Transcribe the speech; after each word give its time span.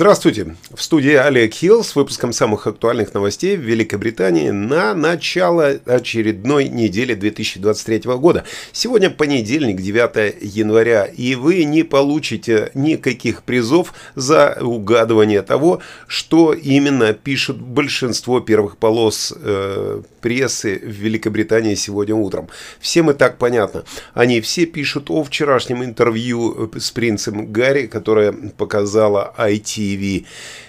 Здравствуйте! 0.00 0.56
В 0.74 0.82
студии 0.82 1.12
Олег 1.12 1.52
Хилл 1.52 1.84
с 1.84 1.94
выпуском 1.94 2.32
самых 2.32 2.66
актуальных 2.66 3.12
новостей 3.12 3.54
в 3.54 3.60
Великобритании 3.60 4.48
на 4.48 4.94
начало 4.94 5.78
очередной 5.84 6.68
недели 6.68 7.12
2023 7.12 8.10
года. 8.14 8.44
Сегодня 8.72 9.10
понедельник, 9.10 9.82
9 9.82 10.38
января, 10.40 11.04
и 11.04 11.34
вы 11.34 11.64
не 11.64 11.82
получите 11.82 12.70
никаких 12.72 13.42
призов 13.42 13.92
за 14.14 14.56
угадывание 14.62 15.42
того, 15.42 15.82
что 16.06 16.54
именно 16.54 17.12
пишут 17.12 17.60
большинство 17.60 18.40
первых 18.40 18.78
полос 18.78 19.34
э, 19.36 20.00
прессы 20.20 20.78
в 20.78 20.90
Великобритании 20.90 21.74
сегодня 21.74 22.14
утром. 22.14 22.48
Всем 22.78 23.10
и 23.10 23.14
так 23.14 23.38
понятно. 23.38 23.84
Они 24.14 24.40
все 24.40 24.66
пишут 24.66 25.10
о 25.10 25.24
вчерашнем 25.24 25.82
интервью 25.82 26.70
с 26.78 26.90
принцем 26.90 27.52
Гарри, 27.52 27.86
которое 27.86 28.32
показала 28.32 29.34
IT 29.38 29.80
TV. 29.80 30.26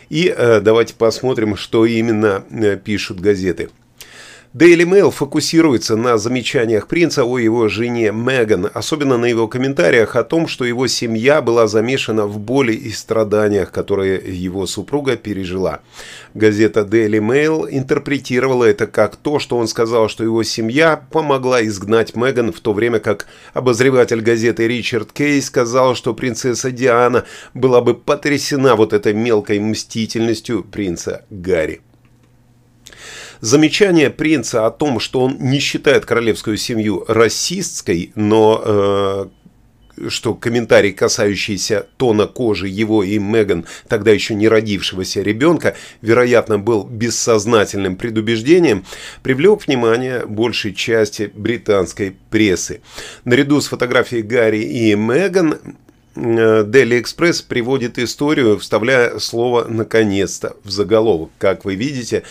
И 0.10 0.34
э, 0.36 0.60
давайте 0.62 0.94
посмотрим, 0.94 1.56
что 1.56 1.86
именно 1.86 2.44
э, 2.50 2.78
пишут 2.78 3.20
газеты. 3.20 3.70
Daily 4.54 4.84
Mail 4.84 5.12
фокусируется 5.12 5.96
на 5.96 6.18
замечаниях 6.18 6.88
принца 6.88 7.24
о 7.24 7.38
его 7.38 7.70
жене 7.70 8.12
Меган, 8.12 8.70
особенно 8.74 9.18
на 9.18 9.24
его 9.24 9.48
комментариях 9.48 10.18
о 10.18 10.26
том, 10.26 10.50
что 10.50 10.66
его 10.66 10.88
семья 10.88 11.42
была 11.42 11.68
замешана 11.68 12.28
в 12.28 12.38
боли 12.38 12.74
и 12.74 12.92
страданиях, 12.92 13.72
которые 13.72 14.18
его 14.18 14.68
супруга 14.68 15.16
пережила. 15.16 15.80
Газета 16.34 16.82
Daily 16.82 17.20
Mail 17.20 17.66
интерпретировала 17.72 18.66
это 18.66 18.88
как 18.88 19.16
то, 19.16 19.40
что 19.40 19.56
он 19.58 19.70
сказал, 19.70 20.10
что 20.10 20.26
его 20.26 20.44
семья 20.44 21.02
помогла 21.12 21.64
изгнать 21.64 22.18
Меган, 22.18 22.52
в 22.52 22.60
то 22.60 22.74
время 22.74 23.00
как 23.00 23.28
обозреватель 23.54 24.20
газеты 24.20 24.68
Ричард 24.68 25.14
Кей 25.14 25.42
сказал, 25.42 25.96
что 25.96 26.14
принцесса 26.14 26.72
Диана 26.72 27.24
была 27.54 27.80
бы 27.80 27.94
потрясена 27.94 28.76
вот 28.76 28.92
этой 28.92 29.14
мелкой 29.14 29.62
мстительностью 29.62 30.66
принца 30.66 31.24
Гарри. 31.30 31.80
Замечание 33.42 34.12
принца 34.12 34.68
о 34.68 34.72
том, 34.72 35.00
что 35.00 35.22
он 35.22 35.38
не 35.40 35.60
считает 35.60 36.06
королевскую 36.06 36.58
семью 36.58 37.04
расистской, 37.08 38.12
но 38.14 38.62
э, 38.64 39.26
что 40.10 40.36
комментарий, 40.36 40.92
касающийся 40.92 41.88
тона 41.98 42.28
кожи 42.28 42.68
его 42.68 43.04
и 43.04 43.18
Меган, 43.18 43.66
тогда 43.88 44.12
еще 44.12 44.36
не 44.36 44.48
родившегося 44.48 45.24
ребенка, 45.24 45.76
вероятно, 46.04 46.60
был 46.60 46.84
бессознательным 46.84 47.96
предубеждением, 47.96 48.86
привлек 49.24 49.66
внимание 49.66 50.24
большей 50.28 50.76
части 50.76 51.32
британской 51.34 52.16
прессы. 52.30 52.82
Наряду 53.26 53.60
с 53.60 53.68
фотографией 53.68 54.22
Гарри 54.22 54.62
и 54.62 54.94
Меган 54.94 55.54
э, 56.16 56.64
Daily 56.64 57.02
Express 57.02 57.44
приводит 57.48 57.98
историю, 57.98 58.60
вставляя 58.60 59.18
слово 59.18 59.66
«наконец-то» 59.68 60.58
в 60.64 60.70
заголовок. 60.70 61.32
Как 61.40 61.66
вы 61.66 61.74
видите, 61.74 62.22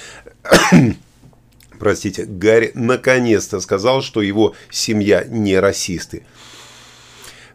простите, 1.78 2.24
Гарри 2.24 2.72
наконец-то 2.74 3.60
сказал, 3.60 4.02
что 4.02 4.22
его 4.22 4.54
семья 4.70 5.24
не 5.24 5.58
расисты. 5.58 6.24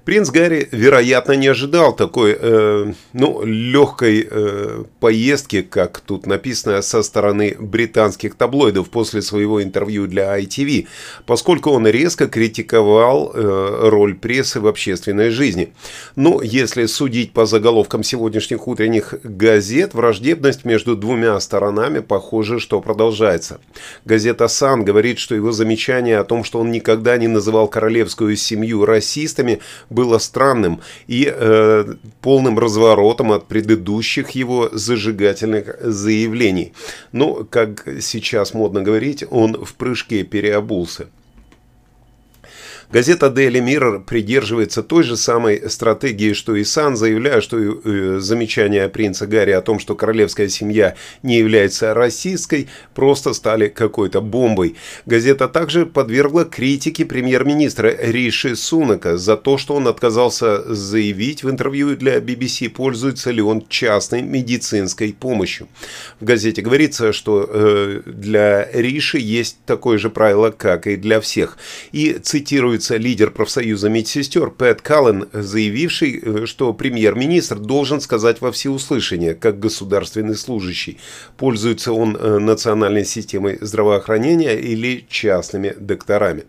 Принц 0.06 0.30
Гарри, 0.30 0.70
вероятно, 0.72 1.32
не 1.32 1.48
ожидал 1.48 1.96
такой, 1.96 2.38
э, 2.40 2.94
ну, 3.14 3.44
легкой 3.44 4.28
э, 4.30 4.84
поездки, 5.00 5.64
как 5.64 6.00
тут 6.00 6.28
написано, 6.28 6.84
со 6.84 7.02
стороны 7.02 7.58
британских 7.60 8.36
таблоидов 8.36 8.92
после 8.92 9.24
своего 9.24 9.64
интервью 9.64 10.06
для 10.06 10.40
ITV, 10.40 10.86
поскольку 11.26 11.72
он 11.72 11.88
резко 11.88 12.28
критиковал 12.28 13.32
э, 13.34 13.90
роль 13.90 14.14
прессы 14.14 14.60
в 14.60 14.68
общественной 14.68 15.32
жизни. 15.32 15.74
Но 16.16 16.44
если 16.44 16.86
судить 16.86 17.34
по 17.34 17.48
заголовкам 17.48 18.04
сегодняшних 18.04 18.68
утренних 18.68 19.16
газет, 19.24 19.96
враждебность 19.96 20.66
между 20.66 20.96
двумя 20.96 21.40
сторонами, 21.40 22.00
похоже, 22.00 22.60
что 22.60 22.80
продолжается. 22.80 23.60
Газета 24.06 24.48
«Сан» 24.48 24.86
говорит, 24.86 25.18
что 25.18 25.34
его 25.34 25.52
замечание 25.52 26.20
о 26.20 26.24
том, 26.24 26.44
что 26.44 26.60
он 26.60 26.70
никогда 26.70 27.18
не 27.18 27.28
называл 27.28 27.68
королевскую 27.68 28.36
семью 28.36 28.86
расистами, 28.86 29.62
было 29.96 30.20
странным 30.20 30.82
и 31.08 31.32
э, 31.34 31.96
полным 32.22 32.60
разворотом 32.60 33.32
от 33.32 33.48
предыдущих 33.48 34.32
его 34.32 34.70
зажигательных 34.72 35.78
заявлений. 35.82 36.74
Но, 37.12 37.46
как 37.50 37.88
сейчас 38.02 38.54
модно 38.54 38.82
говорить, 38.82 39.24
он 39.32 39.66
в 39.66 39.74
прыжке 39.74 40.24
переобулся. 40.24 41.08
Газета 42.92 43.28
Daily 43.28 43.62
Mirror 43.62 44.04
придерживается 44.04 44.84
той 44.84 45.04
же 45.04 45.18
самой 45.18 45.70
стратегии, 45.70 46.34
что 46.34 46.56
и 46.56 46.64
Сан, 46.64 46.96
заявляя, 46.96 47.42
что 47.42 47.58
э, 47.58 48.20
замечания 48.20 48.88
принца 48.90 49.28
Гарри 49.28 49.52
о 49.52 49.62
том, 49.62 49.80
что 49.80 49.96
королевская 49.96 50.48
семья 50.50 50.96
не 51.24 51.38
является 51.38 51.94
расистской, 51.94 52.68
просто 52.94 53.34
стали 53.34 53.68
какой-то 53.68 54.22
бомбой. 54.22 54.76
Газета 55.06 55.48
также 55.48 55.86
подвергла 55.86 56.46
критике 56.46 57.06
премьер-министра 57.06 57.96
Риши 58.00 58.56
Сунака 58.56 59.18
за 59.18 59.36
то, 59.36 59.58
что 59.58 59.76
он 59.76 59.88
отказался 59.88 60.74
заявить 60.74 61.44
в 61.44 61.50
интервью 61.50 61.96
для 61.96 62.20
BBC, 62.20 62.70
пользуется 62.70 63.32
ли 63.32 63.42
он 63.42 63.66
частной 63.68 64.22
медицинской 64.22 65.14
помощью. 65.14 65.68
В 66.20 66.26
газете 66.26 66.62
говорится, 66.62 67.14
что 67.14 67.50
э, 67.50 68.02
для 68.06 68.70
Риши 68.72 69.18
есть 69.20 69.58
такое 69.66 69.98
же 69.98 70.10
правило, 70.10 70.52
как 70.52 70.88
и 70.88 70.96
для 70.96 71.20
всех. 71.20 71.58
И 71.92 72.14
цитирует 72.22 72.75
цитируется 72.78 72.98
лидер 72.98 73.32
профсоюза 73.32 73.90
медсестер 73.90 74.52
Пэт 74.52 74.82
Каллен, 74.82 75.28
заявивший, 75.34 76.22
э, 76.22 76.46
что 76.46 76.74
премьер-министр 76.74 77.60
должен 77.60 78.02
сказать 78.02 78.42
во 78.42 78.52
всеуслышание, 78.52 79.34
как 79.34 79.60
государственный 79.60 80.36
служащий, 80.36 80.98
пользуется 81.38 81.94
он 81.94 82.16
э, 82.16 82.40
национальной 82.40 83.06
системой 83.06 83.58
здравоохранения 83.62 84.56
или 84.56 85.06
частными 85.10 85.74
докторами. 85.80 86.44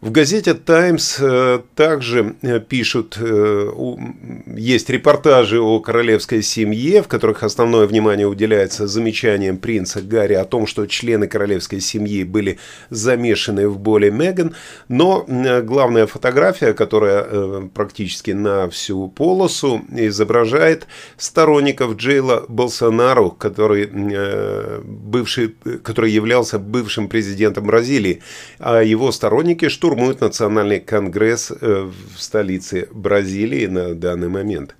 В 0.00 0.12
газете 0.12 0.54
«Таймс» 0.54 1.16
э, 1.18 1.58
также 1.74 2.36
э, 2.42 2.60
пишут, 2.60 3.18
э, 3.20 3.72
есть 4.46 4.88
репортажи 4.90 5.60
о 5.60 5.80
королевской 5.80 6.40
семье, 6.40 7.02
в 7.02 7.08
которых 7.08 7.42
основное 7.42 7.84
внимание 7.84 8.28
уделяется 8.28 8.86
замечаниям 8.86 9.56
принца 9.56 10.00
Гарри 10.00 10.34
о 10.34 10.44
том, 10.44 10.68
что 10.68 10.86
члены 10.86 11.26
королевской 11.26 11.80
семьи 11.80 12.22
были 12.22 12.60
замешаны 12.90 13.68
в 13.68 13.80
боли 13.80 14.08
Меган, 14.08 14.54
но 14.86 15.26
главная 15.64 16.06
фотография, 16.06 16.74
которая 16.74 17.68
практически 17.74 18.30
на 18.30 18.70
всю 18.70 19.08
полосу, 19.08 19.82
изображает 19.90 20.86
сторонников 21.16 21.96
Джейла 21.96 22.44
Болсонару, 22.48 23.32
который, 23.32 23.90
бывший, 24.84 25.56
который 25.82 26.12
являлся 26.12 26.60
бывшим 26.60 27.08
президентом 27.08 27.66
Бразилии, 27.66 28.22
а 28.60 28.82
его 28.82 29.10
сторонники, 29.10 29.68
что 29.68 29.87
штурмуют 29.88 30.20
национальный 30.20 30.80
конгресс 30.80 31.50
э, 31.50 31.90
в 32.14 32.20
столице 32.20 32.88
Бразилии 32.92 33.64
на 33.64 33.94
данный 33.94 34.28
момент. 34.28 34.76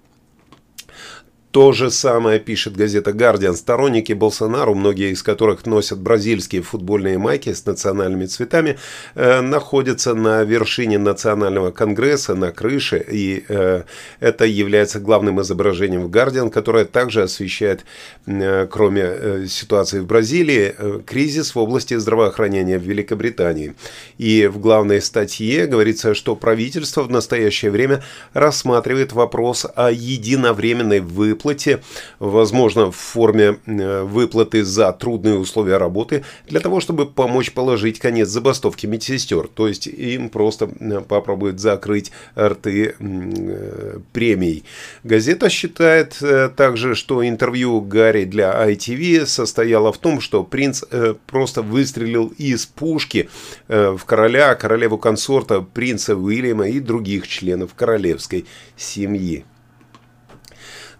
То 1.58 1.72
же 1.72 1.90
самое 1.90 2.38
пишет 2.38 2.76
газета 2.76 3.12
«Гардиан». 3.12 3.56
Сторонники 3.56 4.12
Болсонару, 4.12 4.76
многие 4.76 5.10
из 5.10 5.24
которых 5.24 5.66
носят 5.66 5.98
бразильские 5.98 6.62
футбольные 6.62 7.18
майки 7.18 7.52
с 7.52 7.66
национальными 7.66 8.26
цветами, 8.26 8.78
э, 9.16 9.40
находятся 9.40 10.14
на 10.14 10.44
вершине 10.44 10.98
национального 10.98 11.72
конгресса, 11.72 12.36
на 12.36 12.52
крыше. 12.52 13.04
И 13.10 13.44
э, 13.48 13.82
это 14.20 14.44
является 14.44 15.00
главным 15.00 15.40
изображением 15.40 16.02
в 16.02 16.10
«Гардиан», 16.10 16.50
которое 16.50 16.84
также 16.84 17.22
освещает, 17.22 17.84
э, 18.26 18.68
кроме 18.70 19.02
э, 19.02 19.46
ситуации 19.48 19.98
в 19.98 20.06
Бразилии, 20.06 20.72
э, 20.78 21.00
кризис 21.04 21.56
в 21.56 21.58
области 21.58 21.94
здравоохранения 21.98 22.78
в 22.78 22.84
Великобритании. 22.84 23.74
И 24.16 24.46
в 24.46 24.60
главной 24.60 25.02
статье 25.02 25.66
говорится, 25.66 26.14
что 26.14 26.36
правительство 26.36 27.02
в 27.02 27.10
настоящее 27.10 27.72
время 27.72 28.04
рассматривает 28.32 29.12
вопрос 29.12 29.66
о 29.74 29.90
единовременной 29.90 31.00
выплате 31.00 31.47
выплате, 31.48 31.80
возможно, 32.18 32.90
в 32.90 32.96
форме 32.96 33.58
э, 33.66 34.02
выплаты 34.02 34.64
за 34.64 34.92
трудные 34.92 35.38
условия 35.38 35.78
работы, 35.78 36.24
для 36.46 36.60
того, 36.60 36.80
чтобы 36.80 37.06
помочь 37.06 37.52
положить 37.52 37.98
конец 37.98 38.28
забастовке 38.28 38.86
медсестер. 38.86 39.48
То 39.48 39.68
есть 39.68 39.86
им 39.86 40.28
просто 40.28 40.68
э, 40.80 41.00
попробуют 41.00 41.60
закрыть 41.60 42.12
рты 42.36 42.94
э, 42.98 43.98
премией. 44.12 44.64
Газета 45.04 45.48
считает 45.48 46.18
также, 46.56 46.94
что 46.94 47.26
интервью 47.26 47.80
Гарри 47.80 48.24
для 48.24 48.52
ITV 48.68 49.26
состояло 49.26 49.92
в 49.92 49.98
том, 49.98 50.20
что 50.20 50.44
принц 50.44 50.82
просто 51.26 51.62
выстрелил 51.62 52.32
из 52.38 52.66
пушки 52.66 53.28
в 53.68 54.00
короля, 54.04 54.54
королеву 54.54 54.98
консорта, 54.98 55.60
принца 55.60 56.16
Уильяма 56.16 56.68
и 56.68 56.80
других 56.80 57.26
членов 57.26 57.74
королевской 57.74 58.46
семьи. 58.76 59.44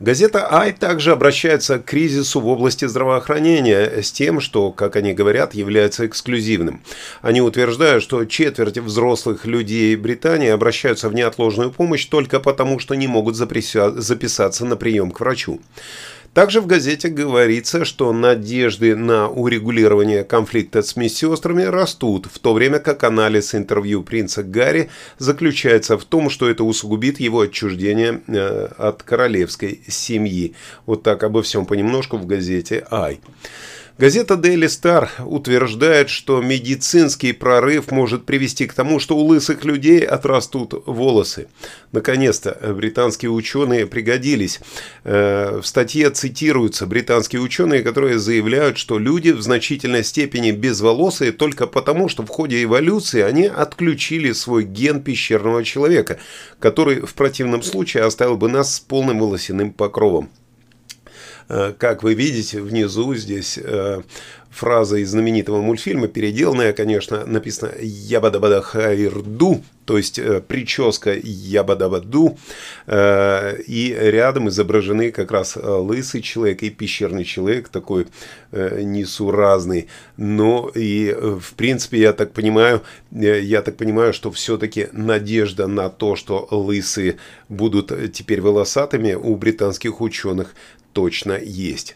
Газета 0.00 0.46
«Ай» 0.52 0.72
также 0.72 1.10
обращается 1.10 1.78
к 1.80 1.84
кризису 1.84 2.40
в 2.40 2.46
области 2.46 2.84
здравоохранения 2.84 4.00
с 4.00 4.12
тем, 4.12 4.40
что, 4.40 4.70
как 4.70 4.94
они 4.94 5.12
говорят, 5.12 5.54
является 5.54 6.06
эксклюзивным. 6.06 6.82
Они 7.20 7.40
утверждают, 7.40 8.04
что 8.04 8.24
четверть 8.24 8.78
взрослых 8.78 9.44
людей 9.44 9.96
Британии 9.96 10.50
обращаются 10.50 11.08
в 11.08 11.14
неотложную 11.14 11.72
помощь 11.72 12.06
только 12.06 12.38
потому, 12.38 12.78
что 12.78 12.94
не 12.94 13.08
могут 13.08 13.34
записаться 13.34 14.64
на 14.64 14.76
прием 14.76 15.10
к 15.10 15.18
врачу. 15.18 15.60
Также 16.38 16.60
в 16.60 16.68
газете 16.68 17.08
говорится, 17.08 17.84
что 17.84 18.12
надежды 18.12 18.94
на 18.94 19.28
урегулирование 19.28 20.22
конфликта 20.22 20.82
с 20.82 20.94
медсестрами 20.94 21.64
растут, 21.64 22.28
в 22.32 22.38
то 22.38 22.54
время 22.54 22.78
как 22.78 23.02
анализ 23.02 23.56
интервью 23.56 24.04
принца 24.04 24.44
Гарри 24.44 24.88
заключается 25.18 25.98
в 25.98 26.04
том, 26.04 26.30
что 26.30 26.48
это 26.48 26.62
усугубит 26.62 27.18
его 27.18 27.40
отчуждение 27.40 28.22
э, 28.28 28.68
от 28.78 29.02
королевской 29.02 29.80
семьи. 29.88 30.54
Вот 30.86 31.02
так 31.02 31.24
обо 31.24 31.42
всем 31.42 31.66
понемножку 31.66 32.18
в 32.18 32.26
газете 32.26 32.86
«Ай». 32.88 33.18
Газета 33.98 34.34
Daily 34.34 34.66
Star 34.66 35.08
утверждает, 35.24 36.08
что 36.08 36.40
медицинский 36.40 37.32
прорыв 37.32 37.90
может 37.90 38.26
привести 38.26 38.68
к 38.68 38.72
тому, 38.72 39.00
что 39.00 39.16
у 39.16 39.24
лысых 39.24 39.64
людей 39.64 39.98
отрастут 40.06 40.84
волосы. 40.86 41.48
Наконец-то 41.90 42.56
британские 42.76 43.32
ученые 43.32 43.88
пригодились. 43.88 44.60
Э, 45.02 45.58
в 45.60 45.66
статье 45.66 46.10
цитируются 46.10 46.86
британские 46.86 47.42
ученые, 47.42 47.82
которые 47.82 48.20
заявляют, 48.20 48.78
что 48.78 49.00
люди 49.00 49.30
в 49.30 49.42
значительной 49.42 50.04
степени 50.04 50.52
безволосые 50.52 51.32
только 51.32 51.66
потому, 51.66 52.08
что 52.08 52.22
в 52.22 52.28
ходе 52.28 52.62
эволюции 52.62 53.22
они 53.22 53.46
отключили 53.46 54.30
свой 54.30 54.62
ген 54.62 55.02
пещерного 55.02 55.64
человека, 55.64 56.20
который 56.60 57.00
в 57.00 57.14
противном 57.14 57.64
случае 57.64 58.04
оставил 58.04 58.36
бы 58.36 58.48
нас 58.48 58.76
с 58.76 58.78
полным 58.78 59.18
волосяным 59.18 59.72
покровом. 59.72 60.30
Э, 61.48 61.72
как 61.76 62.02
вы 62.02 62.14
видите, 62.14 62.60
внизу 62.60 63.14
здесь 63.14 63.58
э, 63.62 64.02
фраза 64.50 64.96
из 64.96 65.10
знаменитого 65.10 65.62
мультфильма, 65.62 66.08
переделанная, 66.08 66.72
конечно, 66.72 67.24
написано 67.24 67.72
«Ябадабада 67.80 68.60
хайрду», 68.60 69.62
то 69.86 69.96
есть 69.96 70.18
э, 70.18 70.42
прическа 70.46 71.14
Ябадабаду, 71.14 72.36
и 72.86 73.96
рядом 73.98 74.48
изображены 74.48 75.10
как 75.10 75.30
раз 75.30 75.56
лысый 75.56 76.20
человек 76.20 76.62
и 76.62 76.68
пещерный 76.68 77.24
человек, 77.24 77.68
такой 77.70 78.06
несуразный. 78.52 79.88
Но 80.18 80.70
и, 80.74 81.14
в 81.18 81.54
принципе, 81.54 82.00
я 82.00 82.12
так 82.12 82.32
понимаю, 82.32 82.82
я 83.10 83.62
так 83.62 83.76
понимаю, 83.76 84.12
что 84.12 84.30
все-таки 84.30 84.88
надежда 84.92 85.66
на 85.66 85.88
то, 85.88 86.16
что 86.16 86.46
лысые 86.50 87.16
будут 87.48 88.12
теперь 88.12 88.42
волосатыми 88.42 89.14
у 89.14 89.36
британских 89.36 90.02
ученых 90.02 90.54
точно 90.98 91.38
есть. 91.40 91.94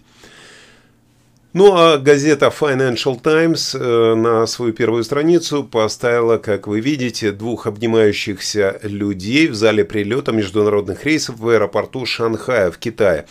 Ну 1.54 1.74
а 1.74 1.98
газета 1.98 2.54
Financial 2.56 3.20
Times 3.20 3.74
э, 3.74 4.14
на 4.14 4.46
свою 4.46 4.72
первую 4.72 5.02
страницу 5.02 5.64
поставила, 5.64 6.38
как 6.38 6.68
вы 6.68 6.78
видите, 6.78 7.32
двух 7.32 7.66
обнимающихся 7.66 8.78
людей 8.84 9.48
в 9.48 9.56
зале 9.56 9.84
прилета 9.84 10.30
международных 10.30 11.04
рейсов 11.04 11.40
в 11.40 11.48
аэропорту 11.48 12.06
Шанхая 12.06 12.70
в 12.70 12.78
Китае. 12.78 13.26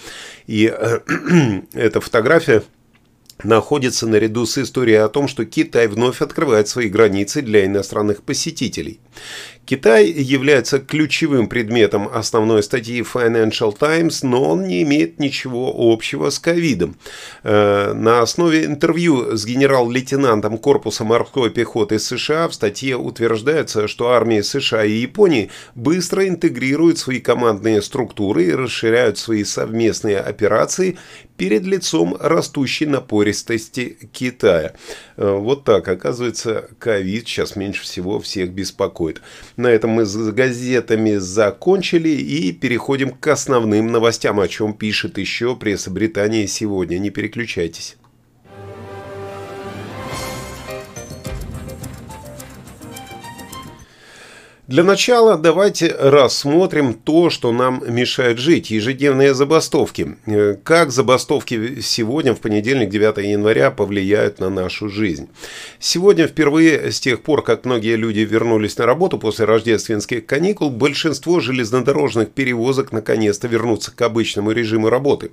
И 0.45 0.69
э, 0.77 1.00
эта 1.74 2.01
фотография 2.01 2.63
находится 3.44 4.07
наряду 4.07 4.45
с 4.45 4.57
историей 4.57 4.97
о 4.97 5.07
том, 5.07 5.29
что 5.29 5.45
Китай 5.45 5.88
вновь 5.88 6.21
открывает 6.21 6.67
свои 6.67 6.89
границы 6.89 7.41
для 7.41 7.65
иностранных 7.65 8.24
посетителей. 8.24 9.00
Китай 9.72 10.08
является 10.08 10.80
ключевым 10.80 11.48
предметом 11.48 12.10
основной 12.13 12.62
статьи 12.62 13.02
Financial 13.02 13.74
Times, 13.78 14.22
но 14.22 14.44
он 14.44 14.68
не 14.68 14.81
имеет 14.81 15.18
ничего 15.19 15.74
общего 15.74 16.30
с 16.30 16.40
ковидом. 16.40 16.98
Э, 17.44 17.94
на 17.94 18.22
основе 18.22 18.66
интервью 18.66 19.38
с 19.38 19.46
генерал-лейтенантом 19.46 20.58
Корпуса 20.58 21.06
морской 21.06 21.52
пехоты 21.52 22.00
США 22.00 22.50
в 22.50 22.54
статье 22.54 22.98
утверждается, 22.98 23.88
что 23.88 24.10
армии 24.10 24.42
США 24.42 24.84
и 24.84 24.92
Японии 24.92 25.52
быстро 25.75 26.28
интегрируют 26.28 26.98
свои 26.98 27.22
командные 27.22 27.81
структуры 27.81 28.46
и 28.46 28.52
расширяют 28.52 29.18
свои 29.18 29.46
совместные 29.46 30.19
операции 30.19 30.98
перед 31.38 31.63
лицом 31.63 32.16
растущей 32.19 32.86
напористости 32.86 33.98
Китая. 34.12 34.74
Э, 35.18 35.31
вот 35.31 35.63
так, 35.63 35.88
оказывается, 35.88 36.69
ковид 36.78 37.28
сейчас 37.28 37.56
меньше 37.56 37.84
всего 37.84 38.19
всех 38.19 38.52
беспокоит. 38.52 39.00
На 39.57 39.68
этом 39.68 39.92
мы 39.92 40.06
с 40.06 40.15
газетами 40.31 41.15
закончили 41.15 42.09
и 42.09 42.51
переходим 42.51 43.12
к 43.12 43.27
основным 43.27 43.88
новостям, 43.88 44.39
о 44.39 44.48
чем 44.48 44.74
пишет 44.74 45.18
еще 45.18 45.56
пресса 45.56 45.92
Британии 45.92 46.45
сегодня. 46.45 46.98
Не 46.98 47.09
переключайтесь. 47.09 47.98
Для 54.71 54.85
начала 54.85 55.38
давайте 55.38 55.94
рассмотрим 56.00 56.94
то, 56.94 57.29
что 57.29 57.51
нам 57.51 57.83
мешает 57.94 58.38
жить. 58.38 58.71
Ежедневные 58.71 59.33
забастовки. 59.33 60.15
Э, 60.25 60.56
как 60.63 60.91
забастовки 60.91 61.81
сегодня, 61.81 62.33
в 62.33 62.39
понедельник, 62.39 62.89
9 62.89 63.18
января, 63.18 63.69
повлияют 63.69 64.39
на 64.39 64.50
нашу 64.50 64.88
жизнь. 64.88 65.27
Сегодня 65.77 66.25
впервые 66.25 66.89
с 66.89 67.01
тех 67.01 67.21
пор, 67.21 67.44
как 67.44 67.65
многие 67.65 67.97
люди 67.97 68.21
вернулись 68.21 68.77
на 68.77 68.85
работу 68.85 69.18
после 69.18 69.44
рождественских 69.44 70.25
каникул, 70.25 70.69
большинство 70.69 71.41
железнодорожных 71.41 72.31
перевозок 72.31 72.94
наконец-то 72.94 73.50
вернутся 73.50 73.94
к 73.94 74.01
обычному 74.01 74.51
режиму 74.51 74.89
работы. 74.89 75.31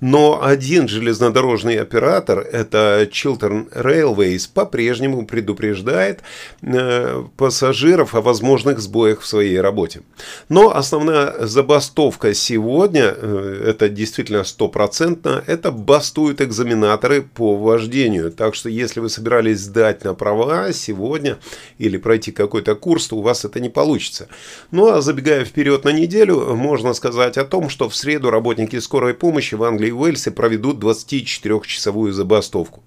Но 0.00 0.42
один 0.42 0.88
железнодорожный 0.88 1.78
оператор, 1.78 2.38
это 2.38 3.06
Chiltern 3.12 3.70
Railways, 3.74 4.48
по-прежнему 4.50 5.26
предупреждает 5.26 6.20
э, 6.62 7.24
пассажиров 7.36 8.14
о 8.14 8.22
возможных 8.22 8.69
серьезных 8.70 8.80
сбоях 8.80 9.20
в 9.20 9.26
своей 9.26 9.60
работе. 9.60 10.02
Но 10.48 10.74
основная 10.74 11.46
забастовка 11.46 12.34
сегодня, 12.34 13.14
э, 13.16 13.64
это 13.68 13.88
действительно 13.88 14.44
стопроцентно, 14.44 15.42
это 15.46 15.70
бастуют 15.70 16.40
экзаменаторы 16.40 17.22
по 17.22 17.56
вождению. 17.56 18.30
Так 18.30 18.54
что 18.54 18.68
если 18.68 19.00
вы 19.00 19.08
собирались 19.08 19.60
сдать 19.60 20.04
на 20.04 20.14
права 20.14 20.72
сегодня 20.72 21.38
или 21.78 21.98
пройти 21.98 22.32
какой-то 22.32 22.74
курс, 22.74 23.08
то 23.08 23.16
у 23.16 23.22
вас 23.22 23.44
это 23.44 23.60
не 23.60 23.68
получится. 23.68 24.28
Ну 24.70 24.88
а 24.88 25.00
забегая 25.00 25.44
вперед 25.44 25.84
на 25.84 25.92
неделю, 25.92 26.56
можно 26.56 26.94
сказать 26.94 27.38
о 27.38 27.44
том, 27.44 27.70
что 27.70 27.88
в 27.88 27.94
среду 27.94 28.30
работники 28.30 28.80
скорой 28.80 29.14
помощи 29.14 29.56
в 29.56 29.62
Англии 29.62 29.88
и 29.88 29.92
Уэльсе 29.92 30.30
проведут 30.30 30.82
24-часовую 30.82 32.12
забастовку. 32.12 32.82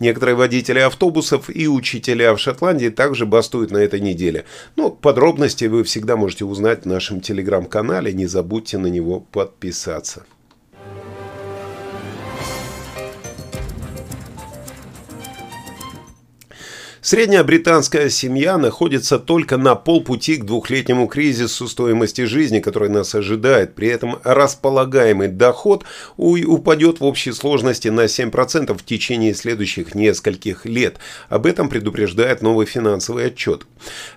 Некоторые 0.00 0.34
водители 0.34 0.80
автобусов 0.80 1.50
и 1.56 1.68
учителя 1.68 2.32
в 2.34 2.38
Шотландии 2.38 2.90
также 2.90 3.26
бастуют 3.26 3.70
на 3.70 3.78
этой 3.78 4.00
неделе. 4.00 4.44
Но 4.76 4.90
подробно 4.90 5.23
Подробности 5.24 5.64
вы 5.64 5.84
всегда 5.84 6.18
можете 6.18 6.44
узнать 6.44 6.82
в 6.82 6.86
нашем 6.86 7.22
телеграм-канале. 7.22 8.12
Не 8.12 8.26
забудьте 8.26 8.76
на 8.76 8.88
него 8.88 9.20
подписаться. 9.20 10.26
Средняя 17.06 17.44
британская 17.44 18.08
семья 18.08 18.56
находится 18.56 19.18
только 19.18 19.58
на 19.58 19.74
полпути 19.74 20.36
к 20.36 20.44
двухлетнему 20.46 21.06
кризису 21.06 21.68
стоимости 21.68 22.22
жизни, 22.22 22.60
который 22.60 22.88
нас 22.88 23.14
ожидает. 23.14 23.74
При 23.74 23.88
этом 23.88 24.20
располагаемый 24.24 25.28
доход 25.28 25.84
упадет 26.16 27.00
в 27.00 27.04
общей 27.04 27.32
сложности 27.32 27.88
на 27.88 28.06
7% 28.06 28.74
в 28.78 28.82
течение 28.86 29.34
следующих 29.34 29.94
нескольких 29.94 30.64
лет. 30.64 30.96
Об 31.28 31.44
этом 31.44 31.68
предупреждает 31.68 32.40
новый 32.40 32.64
финансовый 32.64 33.26
отчет. 33.26 33.66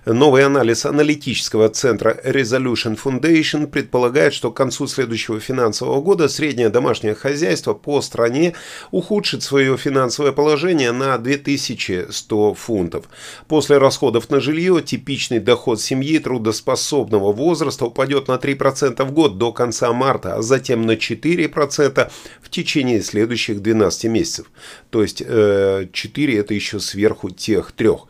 Новый 0.06 0.46
анализ 0.46 0.86
аналитического 0.86 1.68
центра 1.68 2.18
Resolution 2.24 2.98
Foundation 2.98 3.66
предполагает, 3.66 4.32
что 4.32 4.50
к 4.50 4.56
концу 4.56 4.86
следующего 4.86 5.40
финансового 5.40 6.00
года 6.00 6.26
среднее 6.26 6.70
домашнее 6.70 7.14
хозяйство 7.14 7.74
по 7.74 8.00
стране 8.00 8.54
ухудшит 8.92 9.42
свое 9.42 9.76
финансовое 9.76 10.32
положение 10.32 10.92
на 10.92 11.18
2100 11.18 12.54
фунтов 12.54 12.77
фунтов. 12.78 13.06
После 13.48 13.78
расходов 13.78 14.30
на 14.30 14.40
жилье 14.40 14.80
типичный 14.82 15.40
доход 15.40 15.80
семьи 15.80 16.18
трудоспособного 16.18 17.32
возраста 17.32 17.86
упадет 17.86 18.28
на 18.28 18.36
3% 18.36 19.04
в 19.04 19.12
год 19.12 19.36
до 19.36 19.52
конца 19.52 19.92
марта, 19.92 20.36
а 20.36 20.42
затем 20.42 20.82
на 20.82 20.92
4% 20.92 22.10
в 22.40 22.50
течение 22.50 23.02
следующих 23.02 23.62
12 23.62 24.04
месяцев. 24.04 24.46
То 24.90 25.02
есть 25.02 25.18
4 25.18 25.26
э, 25.26 26.40
это 26.40 26.54
еще 26.54 26.78
сверху 26.78 27.30
тех 27.30 27.72
трех. 27.72 28.06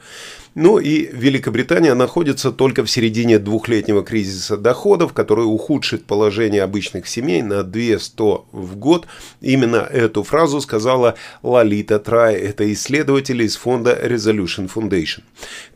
Ну 0.60 0.80
и 0.80 1.08
Великобритания 1.12 1.94
находится 1.94 2.50
только 2.50 2.84
в 2.84 2.90
середине 2.90 3.38
двухлетнего 3.38 4.02
кризиса 4.02 4.56
доходов, 4.56 5.12
который 5.12 5.42
ухудшит 5.42 6.04
положение 6.04 6.64
обычных 6.64 7.06
семей 7.06 7.42
на 7.42 7.62
200 7.62 8.46
в 8.50 8.74
год. 8.74 9.06
Именно 9.40 9.76
эту 9.76 10.24
фразу 10.24 10.60
сказала 10.60 11.14
Лолита 11.44 12.00
Трай, 12.00 12.34
это 12.34 12.72
исследователь 12.72 13.40
из 13.40 13.54
фонда 13.54 13.96
Resolution 14.04 14.68
Foundation. 14.68 15.22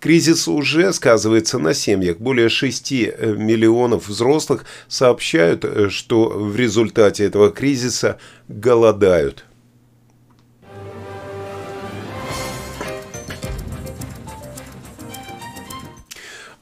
Кризис 0.00 0.48
уже 0.48 0.92
сказывается 0.92 1.60
на 1.60 1.74
семьях. 1.74 2.18
Более 2.18 2.48
6 2.48 2.92
э, 2.92 3.36
миллионов 3.38 4.08
взрослых 4.08 4.64
сообщают, 4.88 5.64
э, 5.64 5.90
что 5.90 6.28
в 6.28 6.56
результате 6.56 7.22
этого 7.22 7.50
кризиса 7.50 8.18
голодают. 8.48 9.44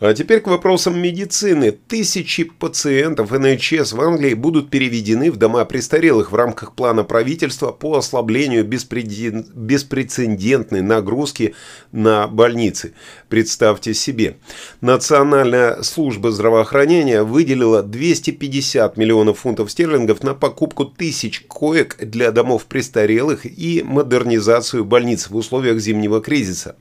А 0.00 0.12
теперь 0.14 0.40
к 0.40 0.47
вопросам 0.47 0.99
медицины. 0.99 1.73
Тысячи 1.73 2.45
пациентов 2.45 3.33
НХС 3.33 3.92
в 3.92 4.00
Англии 4.00 4.33
будут 4.33 4.71
переведены 4.71 5.30
в 5.30 5.37
дома 5.37 5.66
престарелых 5.66 6.33
в 6.33 6.35
рамках 6.35 6.75
плана 6.75 7.04
правительства 7.04 7.71
по 7.71 7.99
ослаблению 7.99 8.64
беспрецедентной 8.64 10.80
нагрузки 10.80 11.54
на 11.92 12.26
больницы. 12.28 12.95
Представьте 13.28 13.92
себе. 13.92 14.38
Национальная 14.80 15.83
служба 15.83 16.33
здравоохранения 16.33 17.23
выделила 17.23 17.83
250 17.83 18.97
миллионов 18.97 19.40
фунтов 19.40 19.71
стерлингов 19.71 20.23
на 20.23 20.33
покупку 20.33 20.87
тысяч 20.87 21.45
коек 21.47 21.99
для 22.00 22.33
домов 22.33 22.64
престарелых 22.64 23.45
и 23.45 23.83
модернизацию 23.85 24.87
больниц 24.87 25.28
в 25.28 25.37
условиях 25.37 25.78
зимнего 25.78 26.23
кризиса. 26.23 26.76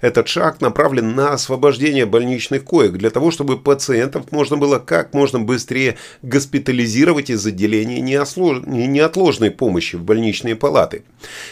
Этот 0.00 0.28
шаг 0.28 0.62
направлен 0.62 1.14
на 1.14 1.34
освобождение 1.34 2.06
больничных 2.06 2.61
коек 2.62 2.92
для 2.92 3.10
того, 3.10 3.30
чтобы 3.30 3.58
пациентов 3.58 4.32
можно 4.32 4.56
было 4.56 4.78
как 4.78 5.12
можно 5.12 5.38
быстрее 5.38 5.96
госпитализировать 6.22 7.30
из 7.30 7.44
отделения 7.44 8.00
неотложной 8.00 9.50
помощи 9.50 9.96
в 9.96 10.02
больничные 10.02 10.56
палаты. 10.56 11.04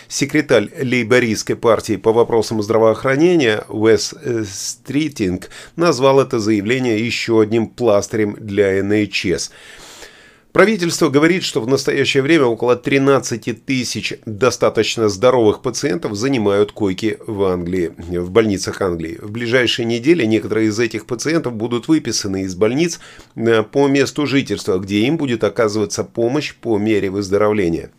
Секретарь 0.08 0.70
лейбористской 0.80 1.56
партии 1.56 1.96
по 1.96 2.12
вопросам 2.12 2.62
здравоохранения 2.62 3.64
Уэс 3.68 4.14
Стритинг 4.50 5.50
назвал 5.76 6.20
это 6.20 6.38
заявление 6.38 7.04
еще 7.04 7.40
одним 7.42 7.66
пластырем 7.66 8.36
для 8.38 8.82
НХС– 8.82 9.50
Правительство 10.52 11.10
говорит, 11.10 11.44
что 11.44 11.60
в 11.60 11.68
настоящее 11.68 12.24
время 12.24 12.46
около 12.46 12.74
13 12.74 13.64
тысяч 13.64 14.14
достаточно 14.26 15.08
здоровых 15.08 15.62
пациентов 15.62 16.16
занимают 16.16 16.72
койки 16.72 17.18
в 17.24 17.44
Англии, 17.44 17.92
в 17.96 18.30
больницах 18.30 18.80
Англии. 18.80 19.18
В 19.22 19.30
ближайшие 19.30 19.86
недели 19.86 20.24
некоторые 20.24 20.68
из 20.68 20.78
этих 20.80 21.06
пациентов 21.06 21.54
будут 21.54 21.86
выписаны 21.86 22.42
из 22.42 22.56
больниц 22.56 22.98
э, 23.36 23.62
по 23.62 23.86
месту 23.86 24.26
жительства, 24.26 24.78
где 24.78 25.06
им 25.06 25.18
будет 25.18 25.44
оказываться 25.44 26.02
помощь 26.02 26.54
по 26.56 26.78
мере 26.78 27.10
выздоровления. 27.10 27.92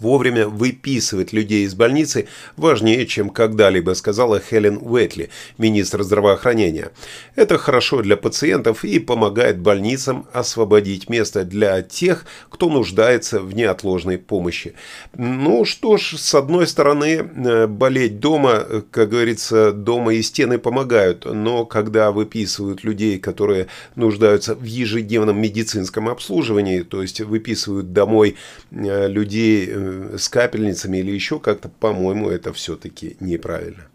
Вовремя 0.00 0.46
выписывать 0.46 1.32
людей 1.32 1.64
из 1.64 1.74
больницы 1.74 2.28
важнее, 2.56 3.06
чем 3.06 3.30
когда-либо, 3.30 3.94
сказала 3.94 4.40
Хелен 4.40 4.78
Уэтли, 4.80 5.30
министр 5.58 6.02
здравоохранения. 6.02 6.90
Это 7.34 7.56
хорошо 7.56 8.02
для 8.02 8.16
пациентов 8.16 8.84
и 8.84 8.98
помогает 8.98 9.58
больницам 9.58 10.26
освободить 10.32 11.08
место 11.08 11.44
для 11.44 11.80
тех, 11.82 12.26
кто 12.50 12.68
нуждается 12.68 13.40
в 13.40 13.54
неотложной 13.54 14.18
помощи. 14.18 14.74
Ну 15.16 15.64
что 15.64 15.96
ж, 15.96 16.16
с 16.18 16.34
одной 16.34 16.66
стороны, 16.66 17.06
э, 17.06 17.66
болеть 17.66 18.20
дома, 18.20 18.66
как 18.90 19.10
говорится, 19.10 19.72
дома 19.72 20.14
и 20.14 20.22
стены 20.22 20.58
помогают, 20.58 21.24
но 21.24 21.64
когда 21.64 22.12
выписывают 22.12 22.84
людей, 22.84 23.18
которые 23.18 23.68
нуждаются 23.94 24.54
в 24.54 24.64
ежедневном 24.64 25.40
медицинском 25.40 26.08
обслуживании, 26.08 26.80
то 26.80 27.00
есть 27.00 27.20
выписывают 27.20 27.92
домой 27.92 28.36
э, 28.70 29.08
людей 29.08 29.66
э, 29.68 29.85
Э, 29.85 29.85
с 30.18 30.28
капельницами 30.28 30.98
или 30.98 31.10
еще 31.10 31.38
как-то, 31.38 31.68
по-моему, 31.68 32.30
это 32.30 32.52
все-таки 32.52 33.16
неправильно. 33.20 33.86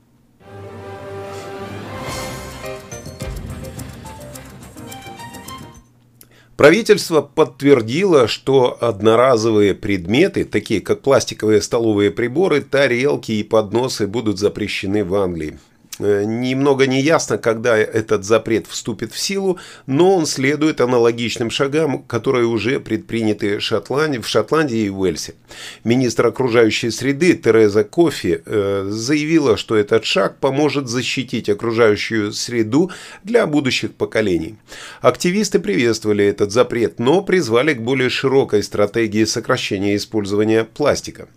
Правительство 6.61 7.21
подтвердило, 7.21 8.27
что 8.27 8.77
одноразовые 8.79 9.73
предметы, 9.73 10.45
такие 10.45 10.79
как 10.79 11.01
пластиковые 11.01 11.59
столовые 11.59 12.11
приборы, 12.11 12.61
тарелки 12.61 13.31
и 13.31 13.41
подносы, 13.41 14.05
будут 14.05 14.37
запрещены 14.37 15.03
в 15.03 15.15
Англии. 15.15 15.57
Э, 16.01 16.23
немного 16.25 16.87
неясно, 16.87 17.37
когда 17.37 17.77
этот 17.77 18.23
запрет 18.25 18.67
вступит 18.67 19.13
в 19.13 19.19
силу, 19.19 19.59
но 19.85 20.15
он 20.15 20.25
следует 20.25 20.81
аналогичным 20.81 21.49
шагам, 21.49 22.03
которые 22.03 22.45
уже 22.45 22.79
предприняты 22.79 23.57
в 23.57 23.61
Шотландии, 23.61 24.19
в 24.19 24.27
Шотландии 24.27 24.85
и 24.85 24.89
Уэльсе. 24.89 25.35
Министр 25.83 26.27
окружающей 26.27 26.89
среды 26.89 27.33
Тереза 27.33 27.83
Кофи 27.83 28.41
э, 28.45 28.87
заявила, 28.89 29.57
что 29.57 29.75
этот 29.75 30.05
шаг 30.05 30.39
поможет 30.39 30.87
защитить 30.87 31.49
окружающую 31.49 32.33
среду 32.33 32.91
для 33.23 33.45
будущих 33.45 33.93
поколений. 33.93 34.55
Активисты 35.01 35.59
приветствовали 35.59 36.25
этот 36.25 36.51
запрет, 36.51 36.99
но 36.99 37.21
призвали 37.21 37.73
к 37.73 37.81
более 37.81 38.09
широкой 38.09 38.63
стратегии 38.63 39.25
сокращения 39.25 39.95
использования 39.95 40.63
пластика. 40.63 41.27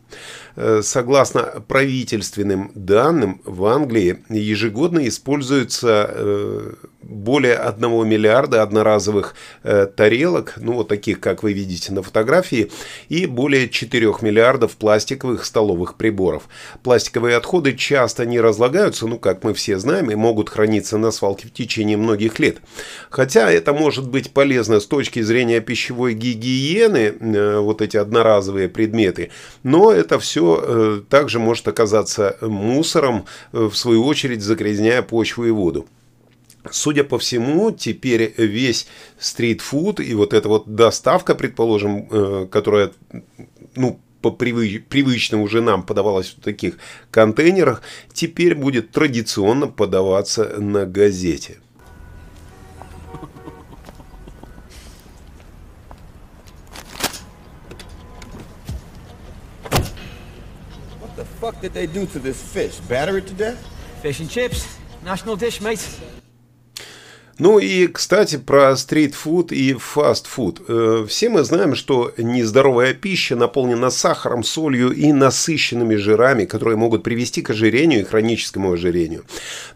Э, 0.56 0.82
согласно 0.82 1.64
правительственным 1.66 2.70
данным, 2.76 3.40
в 3.44 3.64
Англии 3.64 4.18
ежегодно 4.28 5.06
используется 5.08 6.08
э, 6.08 6.74
более 7.02 7.56
1 7.56 8.08
миллиарда 8.08 8.62
одноразовых 8.62 9.34
э, 9.64 9.86
тарелок, 9.86 10.54
ну 10.56 10.74
вот 10.74 10.88
таких, 10.88 11.18
как 11.18 11.42
вы 11.42 11.52
видите 11.52 11.92
на 11.92 12.04
фотографии, 12.04 12.70
и 13.08 13.26
более 13.26 13.68
4 13.68 14.06
миллиардов 14.20 14.76
пластиковых 14.76 15.44
столовых 15.44 15.96
приборов. 15.96 16.44
Пластиковые 16.84 17.36
отходы 17.36 17.74
часто 17.74 18.24
не 18.24 18.40
разлагаются, 18.40 19.08
ну 19.08 19.18
как 19.18 19.42
мы 19.42 19.54
все 19.54 19.78
знаем, 19.80 20.10
и 20.12 20.14
могут 20.14 20.50
храниться 20.50 20.98
на 20.98 21.10
свалке 21.10 21.48
в 21.48 21.52
течение 21.52 21.96
многих 21.96 22.38
лет. 22.38 22.58
Хотя 23.10 23.50
это 23.50 23.72
может 23.72 24.08
быть 24.08 24.30
полезно 24.30 24.78
с 24.78 24.86
точки 24.86 25.20
зрения 25.20 25.60
пищевой 25.60 26.14
гигиены, 26.14 27.58
вот 27.60 27.82
эти 27.82 27.96
одноразовые 27.96 28.68
предметы, 28.68 29.30
но 29.64 29.90
это 29.90 30.03
все 30.18 30.60
э, 30.62 31.00
также 31.08 31.38
может 31.38 31.68
оказаться 31.68 32.36
мусором, 32.40 33.26
э, 33.52 33.64
в 33.64 33.74
свою 33.76 34.04
очередь 34.04 34.42
загрязняя 34.42 35.02
почву 35.02 35.44
и 35.46 35.50
воду. 35.50 35.86
Судя 36.70 37.04
по 37.04 37.18
всему, 37.18 37.70
теперь 37.70 38.34
весь 38.38 38.86
стритфуд 39.18 40.00
и 40.00 40.14
вот 40.14 40.32
эта 40.32 40.48
вот 40.48 40.74
доставка, 40.74 41.34
предположим, 41.34 42.08
э, 42.10 42.46
которая, 42.50 42.92
ну, 43.76 44.00
по 44.22 44.30
привычно 44.30 45.42
уже 45.42 45.60
нам 45.60 45.82
подавалась 45.82 46.28
в 46.28 46.40
таких 46.40 46.78
контейнерах, 47.10 47.82
теперь 48.14 48.54
будет 48.54 48.90
традиционно 48.90 49.66
подаваться 49.66 50.58
на 50.58 50.86
газете. 50.86 51.58
Fuck 61.44 61.60
did 61.60 61.74
they 61.74 61.86
do 61.86 62.06
to 62.06 62.18
this 62.18 62.40
fish? 62.40 62.80
Batter 62.88 63.18
it 63.18 63.26
to 63.26 63.34
death? 63.34 63.58
Fish 64.00 64.18
and 64.20 64.30
chips. 64.30 64.78
National 65.04 65.36
dish, 65.36 65.60
mate. 65.60 66.00
Ну 67.38 67.58
и, 67.58 67.88
кстати, 67.88 68.36
про 68.36 68.76
стритфуд 68.76 69.50
и 69.50 69.74
фастфуд. 69.74 70.62
Э, 70.68 71.04
все 71.08 71.28
мы 71.28 71.42
знаем, 71.42 71.74
что 71.74 72.12
нездоровая 72.16 72.94
пища 72.94 73.34
наполнена 73.34 73.90
сахаром, 73.90 74.44
солью 74.44 74.92
и 74.92 75.12
насыщенными 75.12 75.96
жирами, 75.96 76.44
которые 76.44 76.76
могут 76.76 77.02
привести 77.02 77.42
к 77.42 77.50
ожирению 77.50 78.00
и 78.00 78.04
хроническому 78.04 78.72
ожирению. 78.72 79.24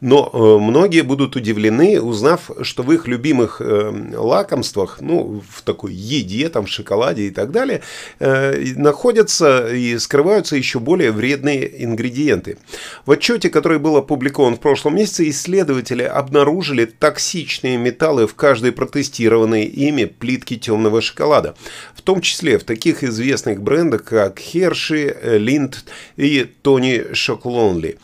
Но 0.00 0.30
э, 0.32 0.62
многие 0.62 1.02
будут 1.02 1.34
удивлены, 1.34 2.00
узнав, 2.00 2.48
что 2.62 2.84
в 2.84 2.92
их 2.92 3.08
любимых 3.08 3.60
э, 3.60 3.92
лакомствах, 4.16 4.98
ну, 5.00 5.42
в 5.50 5.62
такой 5.62 5.92
еде, 5.92 6.48
там, 6.50 6.66
в 6.66 6.68
шоколаде 6.68 7.26
и 7.26 7.30
так 7.30 7.50
далее, 7.50 7.82
находятся 8.20 9.68
и 9.74 9.98
скрываются 9.98 10.56
еще 10.56 10.78
более 10.78 11.12
вредные 11.12 11.84
ингредиенты. 11.84 12.58
В 13.06 13.12
отчете, 13.12 13.50
который 13.50 13.78
был 13.78 13.96
опубликован 13.96 14.56
в 14.56 14.60
прошлом 14.60 14.96
месяце, 14.96 15.28
исследователи 15.28 16.02
обнаружили 16.02 16.84
токсичность 16.84 17.47
токсичные 17.48 17.78
металлы 17.78 18.26
в 18.26 18.34
каждой 18.34 18.72
протестированной 18.72 19.64
ими 19.64 20.04
плитке 20.04 20.56
темного 20.56 21.00
шоколада, 21.00 21.56
в 21.94 22.02
том 22.02 22.20
числе 22.20 22.58
в 22.58 22.64
таких 22.64 23.02
известных 23.02 23.62
брендах, 23.62 24.04
как 24.04 24.38
Hershey, 24.38 25.38
Lind 25.38 25.76
и 26.16 26.46
Tony 26.62 27.14
Шоклонли. 27.14 27.96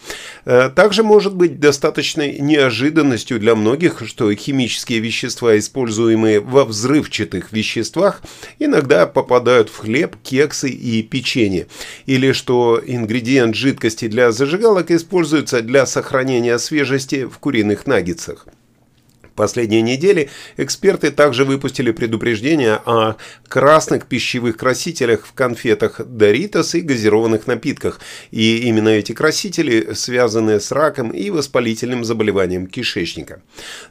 Э, 0.46 0.70
также 0.74 1.02
может 1.02 1.34
быть 1.34 1.60
достаточной 1.60 2.38
неожиданностью 2.38 3.38
для 3.38 3.54
многих, 3.54 4.02
что 4.06 4.32
химические 4.34 5.00
вещества, 5.00 5.58
используемые 5.58 6.40
во 6.40 6.64
взрывчатых 6.64 7.52
веществах, 7.52 8.22
иногда 8.58 9.06
попадают 9.06 9.68
в 9.68 9.76
хлеб, 9.76 10.16
кексы 10.22 10.70
и 10.70 11.02
печенье, 11.02 11.66
или 12.06 12.32
что 12.32 12.80
ингредиент 12.84 13.54
жидкости 13.54 14.08
для 14.08 14.32
зажигалок 14.32 14.90
используется 14.90 15.60
для 15.60 15.84
сохранения 15.84 16.58
свежести 16.58 17.26
в 17.26 17.36
куриных 17.38 17.86
наггетсах 17.86 18.46
последние 19.34 19.82
недели 19.82 20.30
эксперты 20.56 21.10
также 21.10 21.44
выпустили 21.44 21.90
предупреждение 21.90 22.80
о 22.84 23.16
красных 23.48 24.06
пищевых 24.06 24.56
красителях 24.56 25.26
в 25.26 25.32
конфетах 25.32 26.00
Doritos 26.00 26.78
и 26.78 26.80
газированных 26.80 27.46
напитках. 27.46 28.00
И 28.30 28.58
именно 28.58 28.88
эти 28.88 29.12
красители 29.12 29.94
связаны 29.94 30.60
с 30.60 30.70
раком 30.72 31.10
и 31.10 31.30
воспалительным 31.30 32.04
заболеванием 32.04 32.66
кишечника. 32.66 33.42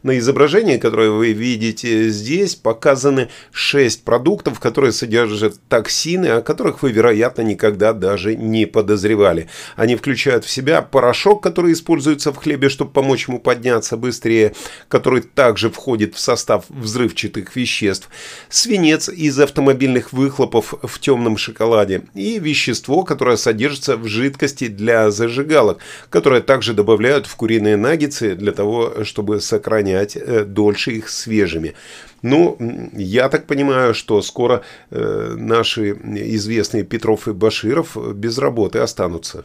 На 0.04 0.18
изображении, 0.18 0.78
которое 0.78 1.10
вы 1.10 1.34
видите 1.34 2.10
здесь, 2.10 2.56
показаны 2.56 3.30
6 3.52 4.04
продуктов, 4.04 4.60
которые 4.60 4.92
содержат 4.92 5.60
токсины, 5.68 6.28
о 6.28 6.42
которых 6.42 6.84
вы, 6.84 6.92
вероятно, 6.92 7.42
никогда 7.42 7.94
даже 7.94 8.36
не 8.36 8.66
подозревали. 8.66 9.50
Они 9.76 9.96
включают 9.96 10.46
в 10.46 10.50
себя 10.50 10.82
порошок, 10.82 11.44
который 11.44 11.74
используется 11.74 12.32
в 12.32 12.38
хлебе, 12.38 12.70
чтобы 12.70 12.92
помочь 12.92 13.28
ему 13.28 13.40
подняться 13.40 13.98
быстрее, 13.98 14.54
который 14.88 15.22
также 15.36 15.70
входит 15.70 16.16
в 16.16 16.20
состав 16.20 16.66
взрывчатых 16.70 17.56
веществ, 17.56 18.10
свинец 18.50 19.10
из 19.10 19.40
автомобильных 19.40 20.14
выхлопов 20.14 20.74
в 20.82 21.00
темном 21.00 21.38
шоколаде 21.38 22.04
и 22.14 22.40
вещество, 22.40 23.04
которое 23.04 23.38
содержится 23.38 23.98
в 23.98 24.08
жидкости 24.08 24.68
для 24.68 25.12
зажигалок, 25.12 25.80
которое 26.10 26.42
также 26.42 26.74
добавляют 26.74 27.28
в 27.28 27.36
куриные 27.36 27.78
наггетсы 27.78 28.36
для 28.36 28.52
того, 28.52 29.04
чтобы 29.04 29.42
сохранять 29.42 30.16
э, 30.16 30.46
дольше 30.46 30.92
их 30.92 31.10
свежими. 31.10 31.74
Ну, 32.22 32.58
я 32.94 33.28
так 33.28 33.48
понимаю, 33.48 33.94
что 33.94 34.22
скоро 34.22 34.64
э, 34.92 35.36
наши 35.38 35.92
известные 35.92 36.84
Петров 36.84 37.28
и 37.28 37.34
Баширов 37.34 37.98
без 38.16 38.38
работы 38.38 38.80
останутся. 38.80 39.44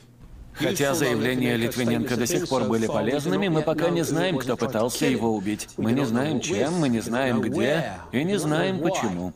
Хотя 0.58 0.94
заявления 0.94 1.56
Литвиненко 1.56 2.16
до 2.16 2.26
сих 2.26 2.48
пор 2.48 2.64
были 2.64 2.86
полезными, 2.86 3.48
мы 3.48 3.62
пока 3.62 3.90
не 3.90 4.02
знаем, 4.02 4.38
кто 4.38 4.56
пытался 4.56 5.06
его 5.06 5.34
убить. 5.34 5.68
Мы 5.76 5.92
не 5.92 6.04
знаем, 6.04 6.40
чем, 6.40 6.74
мы 6.74 6.88
не 6.88 7.00
знаем, 7.00 7.40
где, 7.40 7.92
и 8.12 8.24
не 8.24 8.38
знаем, 8.38 8.80
почему. 8.80 9.32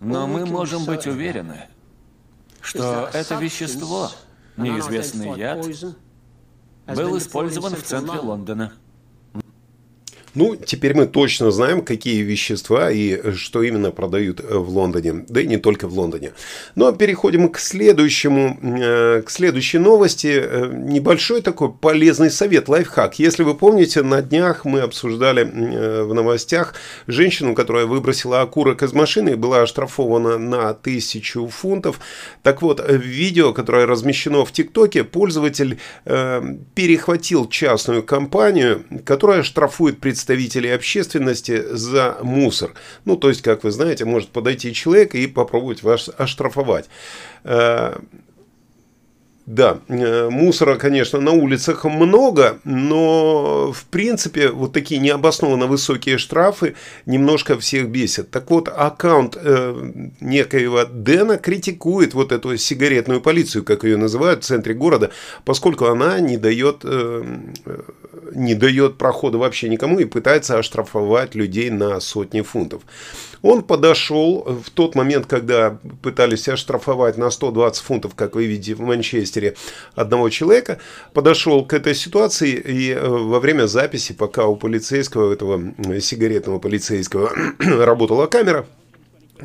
Но 0.00 0.26
мы 0.26 0.46
можем 0.46 0.84
быть 0.84 1.06
уверены, 1.06 1.68
что 2.60 3.08
это 3.12 3.36
вещество, 3.36 4.10
неизвестный 4.56 5.38
яд, 5.38 5.66
был 6.86 7.18
использован 7.18 7.76
в 7.76 7.82
центре 7.82 8.18
Лондона. 8.18 8.72
Ну, 10.34 10.56
теперь 10.56 10.94
мы 10.94 11.06
точно 11.06 11.50
знаем, 11.50 11.82
какие 11.82 12.22
вещества 12.22 12.90
и 12.90 13.32
что 13.34 13.62
именно 13.62 13.90
продают 13.90 14.40
э, 14.40 14.56
в 14.56 14.70
Лондоне, 14.70 15.26
да 15.28 15.42
и 15.42 15.46
не 15.46 15.58
только 15.58 15.86
в 15.88 15.98
Лондоне. 15.98 16.32
Но 16.74 16.86
ну, 16.86 16.90
а 16.90 16.96
переходим 16.96 17.50
к 17.50 17.58
следующему, 17.58 18.58
э, 18.62 19.22
к 19.26 19.30
следующей 19.30 19.76
новости. 19.76 20.42
Э, 20.42 20.70
небольшой 20.72 21.42
такой 21.42 21.70
полезный 21.70 22.30
совет, 22.30 22.68
лайфхак. 22.70 23.18
Если 23.18 23.42
вы 23.42 23.54
помните, 23.54 24.02
на 24.02 24.22
днях 24.22 24.64
мы 24.64 24.80
обсуждали 24.80 25.42
в 25.42 26.14
новостях 26.14 26.74
женщину, 27.06 27.54
которая 27.54 27.84
выбросила 27.84 28.40
окурок 28.40 28.82
из 28.82 28.94
машины 28.94 29.30
и 29.30 29.34
была 29.34 29.62
оштрафована 29.62 30.38
на 30.38 30.72
тысячу 30.72 31.46
фунтов. 31.48 32.00
Так 32.42 32.62
вот, 32.62 32.80
в 32.80 33.00
видео, 33.02 33.52
которое 33.52 33.86
размещено 33.86 34.44
в 34.44 34.52
ТикТоке, 34.52 35.04
пользователь 35.04 35.78
перехватил 36.04 37.48
частную 37.48 38.02
компанию, 38.02 38.84
которая 39.04 39.42
штрафует 39.42 40.00
представителей 40.00 40.21
представителей 40.22 40.70
общественности 40.70 41.64
за 41.70 42.18
мусор. 42.22 42.74
Ну, 43.04 43.16
то 43.16 43.28
есть, 43.28 43.42
как 43.42 43.64
вы 43.64 43.72
знаете, 43.72 44.04
может 44.04 44.28
подойти 44.28 44.72
человек 44.72 45.14
и 45.16 45.26
попробовать 45.26 45.82
вас 45.82 46.08
оштрафовать. 46.16 46.88
Да, 49.44 49.80
э, 49.88 50.28
мусора, 50.30 50.76
конечно, 50.76 51.18
на 51.18 51.32
улицах 51.32 51.84
много, 51.84 52.60
но 52.62 53.72
в 53.72 53.84
принципе 53.86 54.50
вот 54.50 54.72
такие 54.72 55.00
необоснованно 55.00 55.66
высокие 55.66 56.16
штрафы 56.16 56.76
немножко 57.06 57.58
всех 57.58 57.88
бесят. 57.88 58.30
Так 58.30 58.48
вот, 58.50 58.68
аккаунт 58.68 59.36
э, 59.36 59.92
некоего 60.20 60.84
Дэна 60.84 61.38
критикует 61.38 62.14
вот 62.14 62.30
эту 62.30 62.56
сигаретную 62.56 63.20
полицию, 63.20 63.64
как 63.64 63.82
ее 63.82 63.96
называют, 63.96 64.44
в 64.44 64.46
центре 64.46 64.74
города, 64.74 65.10
поскольку 65.44 65.86
она 65.86 66.20
не 66.20 66.36
дает, 66.36 66.82
э, 66.84 67.24
не 68.36 68.54
дает 68.54 68.96
прохода 68.96 69.38
вообще 69.38 69.68
никому 69.68 69.98
и 69.98 70.04
пытается 70.04 70.56
оштрафовать 70.56 71.34
людей 71.34 71.68
на 71.70 71.98
сотни 71.98 72.42
фунтов. 72.42 72.82
Он 73.42 73.62
подошел 73.62 74.60
в 74.64 74.70
тот 74.70 74.94
момент, 74.94 75.26
когда 75.26 75.78
пытались 76.00 76.48
оштрафовать 76.48 77.18
на 77.18 77.30
120 77.30 77.82
фунтов, 77.82 78.14
как 78.14 78.36
вы 78.36 78.46
видите 78.46 78.74
в 78.74 78.80
Манчестере, 78.80 79.56
одного 79.94 80.30
человека, 80.30 80.78
подошел 81.12 81.64
к 81.64 81.72
этой 81.74 81.94
ситуации 81.94 82.52
и 82.52 82.90
э, 82.92 83.06
во 83.06 83.40
время 83.40 83.66
записи, 83.66 84.12
пока 84.12 84.46
у 84.46 84.56
полицейского, 84.56 85.32
этого 85.32 85.60
сигаретного 86.00 86.58
полицейского 86.58 87.32
работала 87.58 88.26
камера, 88.26 88.66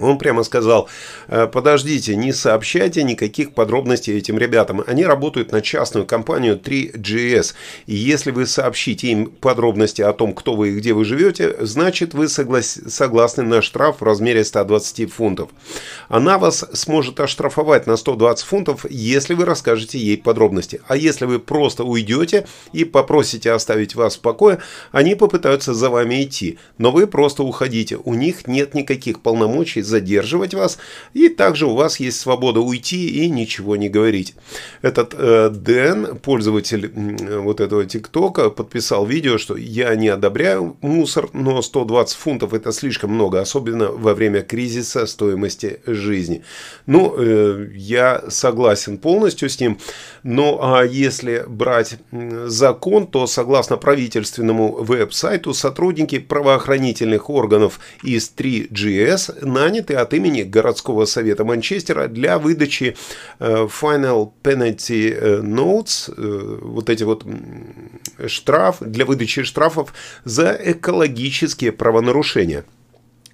он 0.02 0.18
прямо 0.18 0.44
сказал, 0.44 0.90
«Э, 1.28 1.48
подождите, 1.48 2.16
не 2.16 2.34
сообщайте 2.34 3.04
никаких 3.04 3.54
подробностей 3.54 4.18
этим 4.18 4.38
ребятам. 4.38 4.84
Они 4.86 5.06
работают 5.06 5.52
на 5.52 5.62
частную 5.62 6.06
компанию 6.06 6.60
3GS. 6.60 7.54
И 7.86 7.96
если 7.96 8.32
вы 8.32 8.46
сообщите 8.46 9.08
им 9.08 9.28
подробности 9.28 10.02
о 10.02 10.14
том, 10.14 10.34
кто 10.34 10.56
вы 10.56 10.70
и 10.70 10.76
где 10.76 10.94
вы 10.94 11.06
живете, 11.06 11.56
значит 11.60 12.14
вы 12.14 12.28
соглас... 12.28 12.80
согласны 12.88 13.44
на 13.44 13.62
штраф 13.62 14.02
в 14.02 14.04
размере 14.04 14.44
120 14.44 15.12
фунтов. 15.12 15.50
Она 16.10 16.38
вас 16.38 16.66
сможет 16.74 17.20
оштрафовать 17.20 17.88
на 17.88 17.98
120 17.98 18.46
фунтов, 18.46 18.86
если 18.90 19.34
вы 19.34 19.46
расскажете 19.46 19.98
ей 19.98 20.18
подробности. 20.18 20.82
А 20.88 20.96
если 20.96 21.26
вы 21.26 21.40
просто 21.40 21.84
уйдете 21.84 22.48
и 22.74 22.86
попросите 22.86 23.52
оставить 23.52 23.96
вас 23.96 24.18
в 24.18 24.22
покое, 24.22 24.60
они 24.92 25.16
попытаются 25.16 25.74
за 25.74 25.90
вами 25.90 26.24
идти. 26.24 26.58
Но 26.78 26.92
вы 26.92 27.08
просто 27.08 27.44
уходите. 27.44 27.98
У 28.04 28.14
них 28.14 28.48
нет 28.48 28.74
никаких 28.74 29.22
полномочий 29.22 29.82
задерживать 29.88 30.54
вас, 30.54 30.78
и 31.14 31.30
также 31.30 31.66
у 31.66 31.76
вас 31.76 32.00
есть 32.00 32.20
свобода 32.20 32.60
уйти 32.60 33.08
и 33.08 33.30
ничего 33.30 33.76
не 33.76 33.90
говорить. 33.90 34.36
Этот 34.82 35.14
э, 35.18 35.50
Дэн, 35.50 36.18
пользователь 36.18 36.92
э, 36.94 37.40
вот 37.40 37.60
этого 37.60 37.86
ТикТока, 37.86 38.50
подписал 38.50 39.06
видео, 39.06 39.38
что 39.38 39.56
я 39.56 39.96
не 39.96 40.10
одобряю 40.10 40.78
мусор, 40.82 41.30
но 41.34 41.62
120 41.62 42.18
фунтов 42.18 42.54
это 42.54 42.72
слишком 42.72 43.12
много, 43.12 43.42
особенно 43.42 43.88
во 43.92 44.14
время 44.14 44.42
кризиса 44.42 45.08
стоимости 45.08 45.80
жизни. 45.86 46.44
Ну, 46.86 47.16
э, 47.18 47.70
я 47.74 48.24
согласен 48.30 48.98
полностью 48.98 49.50
с 49.50 49.60
ним, 49.60 49.80
но 50.24 50.60
а 50.62 50.84
если 50.84 51.46
брать 51.48 51.98
закон, 52.46 53.08
то 53.08 53.28
согласно 53.28 53.78
правительственному 53.78 54.84
веб-сайту 54.84 55.54
сотрудники 55.54 56.20
правоохранительных 56.20 57.30
органов 57.30 57.80
из 58.04 58.32
3GS 58.36 59.46
наняты 59.46 59.77
наняты 59.78 59.94
от 59.96 60.14
имени 60.14 60.44
городского 60.44 61.06
совета 61.06 61.44
Манчестера 61.44 62.08
для 62.08 62.40
выдачи 62.40 62.96
э, 63.40 63.68
Final 63.82 64.32
Penalty 64.44 65.14
э, 65.14 65.42
Notes, 65.42 66.14
э, 66.16 66.60
вот 66.62 66.90
эти 66.90 67.04
вот 67.04 67.26
штраф, 68.28 68.78
для 68.82 69.06
выдачи 69.06 69.44
штрафов 69.44 69.94
за 70.24 70.58
экологические 70.60 71.72
правонарушения. 71.72 72.64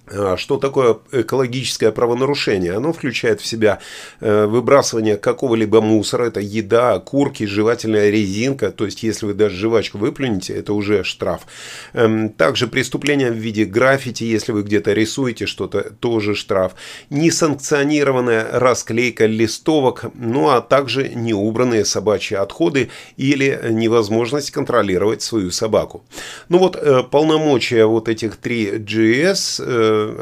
А 0.06 0.36
что 0.36 0.58
такое 0.58 0.98
экологическое 1.12 1.90
правонарушение? 1.90 2.74
Оно 2.74 2.92
включает 2.92 3.40
в 3.40 3.46
себя 3.46 3.78
э, 4.20 4.44
выбрасывание 4.44 5.16
какого-либо 5.16 5.80
мусора, 5.80 6.26
это 6.26 6.40
еда, 6.40 6.98
курки, 6.98 7.44
жевательная 7.46 8.10
резинка, 8.10 8.70
то 8.70 8.84
есть 8.84 9.02
если 9.02 9.24
вы 9.24 9.34
даже 9.34 9.56
жвачку 9.56 9.96
выплюнете, 9.96 10.54
это 10.54 10.74
уже 10.74 11.04
штраф. 11.04 11.46
Эм, 11.94 12.28
также 12.28 12.66
преступление 12.66 13.30
в 13.30 13.36
виде 13.36 13.64
граффити, 13.64 14.24
если 14.24 14.52
вы 14.52 14.62
где-то 14.62 14.92
рисуете 14.92 15.46
что-то, 15.46 15.90
тоже 16.00 16.34
штраф. 16.34 16.74
Несанкционированная 17.08 18.46
расклейка 18.52 19.24
листовок, 19.24 20.04
ну 20.14 20.50
а 20.50 20.60
также 20.60 21.08
неубранные 21.08 21.86
собачьи 21.86 22.36
отходы 22.36 22.90
или 23.16 23.58
невозможность 23.70 24.50
контролировать 24.50 25.22
свою 25.22 25.50
собаку. 25.50 26.04
Ну 26.50 26.58
вот 26.58 26.76
э, 26.76 27.02
полномочия 27.10 27.86
вот 27.86 28.10
этих 28.10 28.36
три 28.36 28.72
GS 28.72 29.62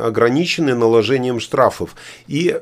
ограничены 0.07 0.75
наложением 0.75 1.41
штрафов. 1.41 1.95
И 2.27 2.57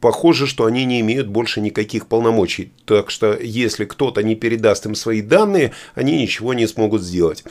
похоже, 0.00 0.46
что 0.46 0.64
они 0.64 0.84
не 0.84 1.00
имеют 1.00 1.28
больше 1.28 1.60
никаких 1.60 2.06
полномочий. 2.06 2.72
Так 2.84 3.10
что, 3.10 3.36
если 3.40 3.84
кто-то 3.84 4.22
не 4.22 4.34
передаст 4.34 4.86
им 4.86 4.94
свои 4.94 5.22
данные, 5.22 5.72
они 5.94 6.20
ничего 6.20 6.54
не 6.54 6.66
смогут 6.66 7.02
сделать. 7.02 7.44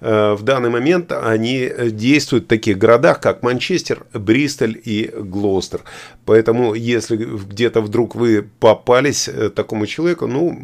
Э, 0.00 0.34
в 0.34 0.42
данный 0.42 0.70
момент 0.70 1.12
они 1.12 1.70
действуют 1.90 2.44
в 2.44 2.48
таких 2.48 2.78
городах, 2.78 3.20
как 3.20 3.42
Манчестер, 3.42 4.04
Бристоль 4.12 4.80
и 4.84 5.10
Глостер. 5.14 5.82
Поэтому, 6.24 6.74
если 6.74 7.16
где-то 7.16 7.80
вдруг 7.80 8.14
вы 8.14 8.48
попались 8.60 9.28
э, 9.28 9.50
такому 9.50 9.86
человеку, 9.86 10.26
ну, 10.26 10.58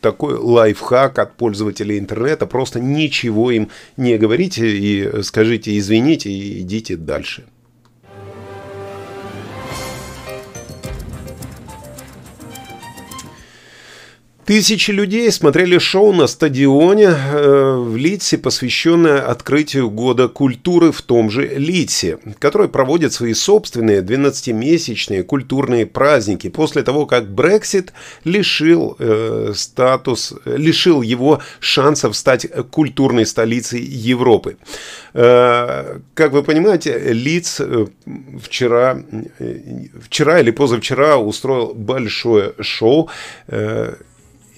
такой 0.00 0.34
лайфхак 0.34 1.18
от 1.18 1.36
пользователей 1.36 1.98
интернета, 1.98 2.46
просто 2.46 2.80
ничего 2.80 3.50
им 3.50 3.68
не 3.96 4.16
говорите 4.18 4.66
и 4.68 5.22
скажите 5.22 5.76
извините 5.78 6.30
и 6.30 6.60
идите 6.60 6.96
дальше. 6.96 7.44
Тысячи 14.48 14.92
людей 14.92 15.30
смотрели 15.30 15.76
шоу 15.76 16.14
на 16.14 16.26
стадионе 16.26 17.08
э, 17.10 17.76
в 17.76 17.94
Литсе, 17.98 18.38
посвященное 18.38 19.20
открытию 19.20 19.90
Года 19.90 20.28
культуры 20.28 20.90
в 20.90 21.02
том 21.02 21.28
же 21.28 21.46
Литсе, 21.46 22.18
который 22.38 22.70
проводит 22.70 23.12
свои 23.12 23.34
собственные 23.34 24.00
12-месячные 24.00 25.22
культурные 25.22 25.84
праздники 25.84 26.48
после 26.48 26.82
того, 26.82 27.04
как 27.04 27.30
Брексит 27.30 27.92
лишил 28.24 28.96
э, 28.98 29.52
статус, 29.54 30.32
лишил 30.46 31.02
его 31.02 31.42
шансов 31.60 32.16
стать 32.16 32.46
культурной 32.70 33.26
столицей 33.26 33.82
Европы. 33.82 34.56
Э, 35.12 35.98
как 36.14 36.32
вы 36.32 36.42
понимаете, 36.42 36.98
Лидс 36.98 37.60
э, 37.60 37.86
вчера, 38.42 38.98
э, 39.40 39.58
вчера 40.00 40.40
или 40.40 40.52
позавчера 40.52 41.18
устроил 41.18 41.74
большое 41.74 42.54
шоу 42.62 43.10
э, 43.48 43.92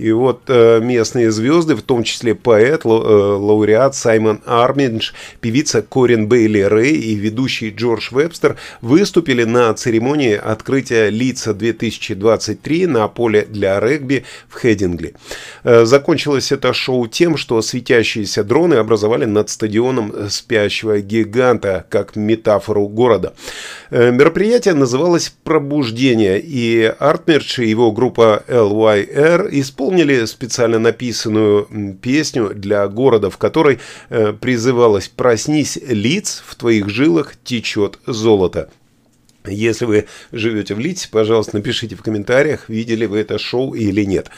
и 0.01 0.13
вот 0.13 0.45
э, 0.49 0.81
местные 0.81 1.31
звезды, 1.31 1.75
в 1.75 1.83
том 1.83 2.05
числе 2.05 2.35
поэт, 2.35 2.85
э, 2.85 2.89
лауреат 2.89 3.95
Саймон 3.95 4.41
Армитидж, 4.47 5.13
певица 5.41 5.83
Корин 5.83 6.27
Бейли 6.27 6.61
Рэй 6.61 6.97
и 6.97 7.15
ведущий 7.15 7.69
Джордж 7.71 8.09
Вебстер 8.11 8.57
выступили 8.81 9.45
на 9.45 9.73
церемонии 9.75 10.35
открытия 10.35 11.11
Лидса 11.11 11.53
2023 11.53 12.87
на 12.87 13.09
поле 13.09 13.47
для 13.49 13.79
регби 13.79 14.25
в 14.49 14.55
Хедингли. 14.55 15.15
Э, 15.65 15.85
закончилось 15.85 16.51
это 16.51 16.73
шоу 16.73 17.07
тем, 17.07 17.37
что 17.37 17.61
светящиеся 17.61 18.43
дроны 18.43 18.77
образовали 18.77 19.27
над 19.27 19.51
стадионом 19.51 20.31
спящего 20.31 21.01
гиганта, 21.01 21.85
как 21.91 22.17
метафору 22.17 22.89
города. 22.89 23.35
Мероприятие 23.91 24.75
называлось 24.75 25.35
«Пробуждение», 25.45 26.41
и 26.41 26.91
Артмерч 26.99 27.59
и 27.59 27.69
его 27.69 27.93
группа 27.93 28.45
LYR 28.49 29.49
исполнили 29.51 29.90
исполнили 29.91 30.25
специально 30.27 30.79
написанную 30.79 31.97
песню 32.01 32.53
для 32.55 32.87
города, 32.87 33.29
в 33.29 33.39
которой 33.39 33.81
э, 34.09 34.33
призывалось 34.33 35.09
«Проснись, 35.09 35.79
лиц, 35.89 36.45
в 36.47 36.55
твоих 36.55 36.89
жилах 36.89 37.35
течет 37.43 37.99
золото». 38.07 38.71
Если 39.47 39.87
вы 39.87 40.07
живете 40.33 40.75
в 40.75 40.79
Лите, 40.79 41.09
пожалуйста, 41.11 41.57
напишите 41.57 41.97
в 41.97 42.03
комментариях, 42.03 42.69
видели 42.69 43.07
вы 43.07 43.21
это 43.21 43.39
шоу 43.39 43.73
или 43.73 44.05
нет. 44.05 44.31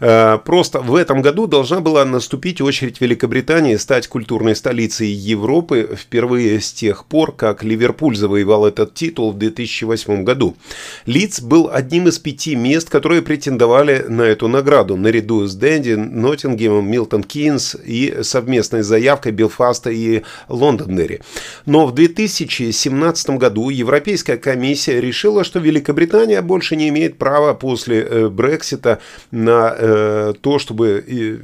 Э, 0.00 0.38
просто 0.42 0.80
в 0.80 0.94
этом 0.94 1.20
году 1.20 1.46
должна 1.46 1.80
была 1.80 2.06
наступить 2.06 2.62
очередь 2.62 3.02
Великобритании 3.02 3.76
стать 3.76 4.08
культурной 4.08 4.56
столицей 4.56 5.08
Европы 5.08 5.94
впервые 5.94 6.62
с 6.62 6.72
тех 6.72 7.04
пор, 7.04 7.36
как 7.36 7.64
Ливерпуль 7.64 8.16
завоевал 8.16 8.66
этот 8.66 8.94
титул 8.94 9.32
в 9.32 9.38
2008 9.38 10.24
году. 10.24 10.56
Лидс 11.04 11.40
был 11.40 11.68
одним 11.70 12.08
из 12.08 12.18
пяти 12.18 12.56
мест, 12.56 12.88
которые 12.88 13.20
претендовали 13.20 14.06
на 14.08 14.22
эту 14.22 14.48
награду, 14.48 14.96
наряду 14.96 15.46
с 15.46 15.54
Данди, 15.54 15.96
Ноттингемом, 15.96 16.90
Милтон 16.90 17.24
Кинс 17.24 17.76
и 17.84 18.20
совместной 18.22 18.82
заявкой 18.82 19.32
Белфаста 19.32 19.90
и 19.90 20.22
Лондондерри. 20.48 21.20
Но 21.66 21.86
в 21.86 21.92
2017 21.92 23.30
году 23.30 23.68
Европейская 23.68 24.38
комиссия 24.46 25.00
решила, 25.00 25.42
что 25.42 25.58
Великобритания 25.58 26.40
больше 26.40 26.76
не 26.76 26.88
имеет 26.90 27.18
права 27.18 27.52
после 27.52 28.00
э, 28.02 28.28
Брексита 28.28 29.00
на 29.32 29.74
э, 29.76 30.34
то, 30.40 30.60
чтобы 30.60 31.04
э, 31.04 31.38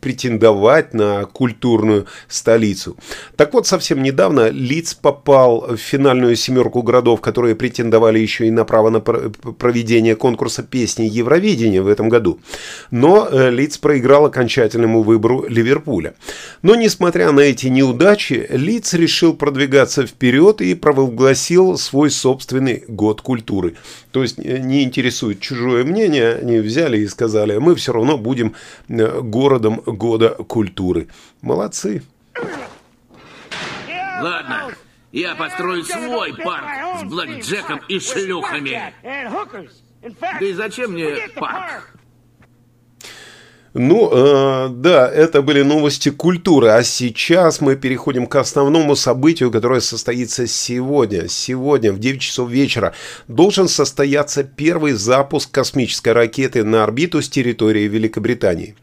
претендовать 0.00 0.94
на 0.94 1.26
культурную 1.26 2.06
столицу. 2.26 2.96
Так 3.36 3.52
вот, 3.52 3.66
совсем 3.66 4.02
недавно 4.02 4.48
Лидс 4.48 4.94
попал 4.94 5.76
в 5.76 5.76
финальную 5.76 6.36
семерку 6.36 6.82
городов, 6.82 7.20
которые 7.20 7.54
претендовали 7.54 8.18
еще 8.18 8.46
и 8.46 8.50
на 8.50 8.64
право 8.64 8.88
на 8.88 9.00
проведение 9.00 10.16
конкурса 10.16 10.62
песни 10.62 11.04
Евровидения 11.04 11.82
в 11.82 11.86
этом 11.86 12.08
году. 12.08 12.40
Но 12.90 13.28
Лидс 13.30 13.76
проиграл 13.76 14.24
окончательному 14.24 15.02
выбору 15.02 15.44
Ливерпуля. 15.46 16.14
Но, 16.62 16.74
несмотря 16.74 17.30
на 17.32 17.40
эти 17.40 17.66
неудачи, 17.66 18.46
Лидс 18.48 18.94
решил 18.94 19.34
продвигаться 19.34 20.06
вперед 20.06 20.62
и 20.62 20.74
провозгласил 20.74 21.76
свой 21.76 22.10
собственный 22.10 22.37
собственный 22.38 22.84
год 22.86 23.20
культуры. 23.20 23.74
То 24.12 24.22
есть 24.22 24.38
э, 24.38 24.58
не 24.58 24.84
интересует 24.84 25.40
чужое 25.40 25.84
мнение, 25.84 26.36
они 26.36 26.58
взяли 26.58 26.98
и 26.98 27.08
сказали, 27.08 27.58
мы 27.58 27.74
все 27.74 27.92
равно 27.92 28.16
будем 28.16 28.54
э, 28.88 29.20
городом 29.20 29.82
года 29.84 30.30
культуры. 30.30 31.08
Молодцы. 31.42 32.02
Ладно, 34.22 34.70
я 35.10 35.34
построю 35.34 35.82
свой 35.84 36.34
парк 36.34 36.66
с 37.00 37.04
блэкджеком 37.04 37.80
и 37.88 37.98
шлюхами. 37.98 38.94
Да 40.20 40.38
и 40.40 40.52
зачем 40.52 40.92
мне 40.92 41.28
парк? 41.34 41.97
Ну, 43.78 44.10
э, 44.12 44.68
да, 44.70 45.08
это 45.08 45.40
были 45.40 45.62
новости 45.62 46.08
культуры. 46.08 46.70
А 46.70 46.82
сейчас 46.82 47.60
мы 47.60 47.76
переходим 47.76 48.26
к 48.26 48.34
основному 48.34 48.96
событию, 48.96 49.52
которое 49.52 49.80
состоится 49.80 50.48
сегодня. 50.48 51.28
Сегодня 51.28 51.92
в 51.92 52.00
9 52.00 52.20
часов 52.20 52.50
вечера 52.50 52.92
должен 53.28 53.68
состояться 53.68 54.42
первый 54.42 54.94
запуск 54.94 55.52
космической 55.52 56.12
ракеты 56.12 56.64
на 56.64 56.82
орбиту 56.82 57.22
с 57.22 57.28
территории 57.28 57.86
Великобритании. 57.86 58.74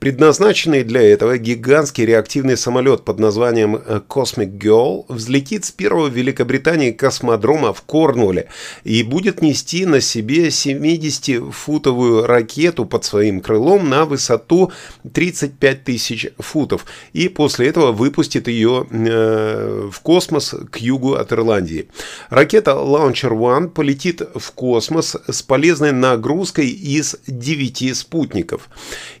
Предназначенный 0.00 0.82
для 0.82 1.02
этого 1.02 1.38
гигантский 1.38 2.04
реактивный 2.04 2.56
самолет 2.56 3.04
под 3.04 3.20
названием 3.20 3.76
э, 3.76 4.00
Cosmic 4.08 4.58
Girl 4.58 5.04
взлетит 5.08 5.64
с 5.64 5.70
первого 5.70 6.08
в 6.08 6.14
Великобритании 6.14 6.90
космодрома 6.90 7.72
в 7.72 7.82
Корнуолле 7.82 8.48
и 8.82 9.04
будет 9.04 9.40
нести 9.40 9.86
на 9.86 10.00
себе 10.00 10.48
70-футовую 10.48 12.26
ракету 12.26 12.86
под 12.86 13.04
своим 13.04 13.40
крылом 13.40 13.88
на 13.88 14.04
высоту 14.32 14.72
35 15.12 15.84
тысяч 15.84 16.28
футов 16.38 16.86
и 17.12 17.28
после 17.28 17.68
этого 17.68 17.92
выпустит 17.92 18.48
ее 18.48 18.86
э, 18.90 19.88
в 19.92 20.00
космос 20.00 20.54
к 20.70 20.78
югу 20.78 21.14
от 21.14 21.32
Ирландии. 21.32 21.88
Ракета 22.30 22.72
Launcher 22.72 23.32
One 23.32 23.68
полетит 23.68 24.22
в 24.34 24.52
космос 24.52 25.16
с 25.28 25.42
полезной 25.42 25.92
нагрузкой 25.92 26.68
из 26.68 27.16
9 27.26 27.96
спутников. 27.96 28.68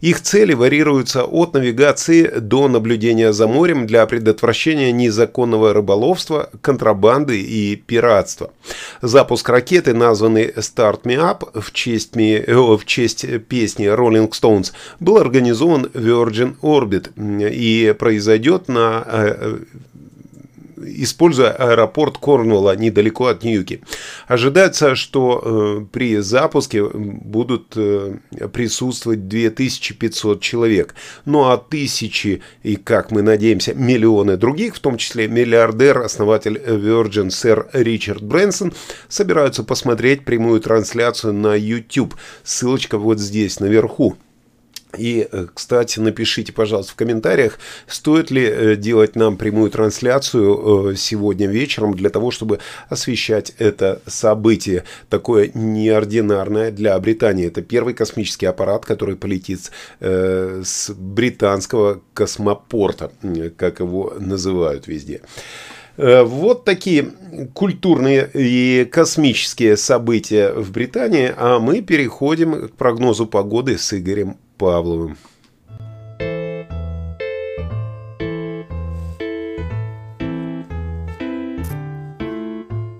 Их 0.00 0.20
цели 0.20 0.54
варьируются 0.54 1.24
от 1.24 1.54
навигации 1.54 2.38
до 2.38 2.68
наблюдения 2.68 3.32
за 3.32 3.46
морем 3.46 3.86
для 3.86 4.06
предотвращения 4.06 4.92
незаконного 4.92 5.72
рыболовства, 5.72 6.50
контрабанды 6.60 7.40
и 7.40 7.76
пиратства. 7.76 8.50
Запуск 9.02 9.48
ракеты, 9.48 9.94
названный 9.94 10.48
Start 10.56 11.02
Me 11.02 11.16
Up 11.16 11.60
в 11.60 11.72
честь, 11.72 12.16
ми, 12.16 12.42
в 12.46 12.84
честь 12.84 13.26
песни 13.48 13.86
Rolling 13.86 14.30
Stones, 14.30 14.72
был 15.02 15.18
организован 15.18 15.86
Virgin 15.86 16.56
Orbit 16.60 17.12
и 17.50 17.94
произойдет 17.98 18.68
на 18.68 19.04
э, 19.06 19.58
используя 20.84 21.50
аэропорт 21.52 22.18
Корнуолла 22.18 22.76
недалеко 22.76 23.26
от 23.26 23.42
Ньюки. 23.42 23.82
Ожидается, 24.26 24.94
что 24.94 25.40
э, 25.42 25.86
при 25.90 26.18
запуске 26.18 26.84
будут 26.84 27.72
э, 27.76 28.16
присутствовать 28.52 29.28
2500 29.28 30.40
человек. 30.40 30.94
Ну 31.24 31.44
а 31.44 31.56
тысячи 31.56 32.42
и, 32.62 32.76
как 32.76 33.10
мы 33.10 33.22
надеемся, 33.22 33.74
миллионы 33.74 34.36
других, 34.36 34.76
в 34.76 34.80
том 34.80 34.96
числе 34.96 35.28
миллиардер, 35.28 35.98
основатель 35.98 36.56
Virgin 36.56 37.30
сэр 37.30 37.68
Ричард 37.72 38.22
Брэнсон, 38.22 38.72
собираются 39.08 39.62
посмотреть 39.62 40.24
прямую 40.24 40.60
трансляцию 40.60 41.32
на 41.32 41.54
YouTube. 41.54 42.14
Ссылочка 42.42 42.98
вот 42.98 43.18
здесь 43.18 43.60
наверху. 43.60 44.16
И, 44.96 45.26
э, 45.30 45.46
кстати, 45.52 45.98
напишите, 46.00 46.52
пожалуйста, 46.52 46.92
в 46.92 46.96
комментариях, 46.96 47.58
стоит 47.86 48.30
ли 48.30 48.44
э, 48.44 48.76
делать 48.76 49.16
нам 49.16 49.36
прямую 49.36 49.70
трансляцию 49.70 50.92
э, 50.92 50.96
сегодня 50.96 51.46
вечером 51.46 51.94
для 51.94 52.10
того, 52.10 52.30
чтобы 52.30 52.58
освещать 52.88 53.54
это 53.58 54.02
событие, 54.06 54.84
такое 55.08 55.50
неординарное 55.54 56.70
для 56.70 56.98
Британии. 56.98 57.46
Это 57.46 57.62
первый 57.62 57.94
космический 57.94 58.46
аппарат, 58.46 58.84
который 58.84 59.16
полетит 59.16 59.70
с 60.00 60.90
британского 60.90 62.00
космопорта, 62.14 63.12
как 63.56 63.80
его 63.80 64.14
называют 64.18 64.86
везде. 64.86 65.20
Вот 65.96 66.64
такие 66.64 67.12
культурные 67.54 68.28
и 68.32 68.88
космические 68.90 69.76
события 69.76 70.52
в 70.52 70.72
Британии, 70.72 71.32
а 71.36 71.58
мы 71.58 71.82
переходим 71.82 72.68
к 72.68 72.72
прогнозу 72.72 73.26
погоды 73.26 73.78
с 73.78 73.92
Игорем 73.92 74.36
Павловым. 74.62 75.16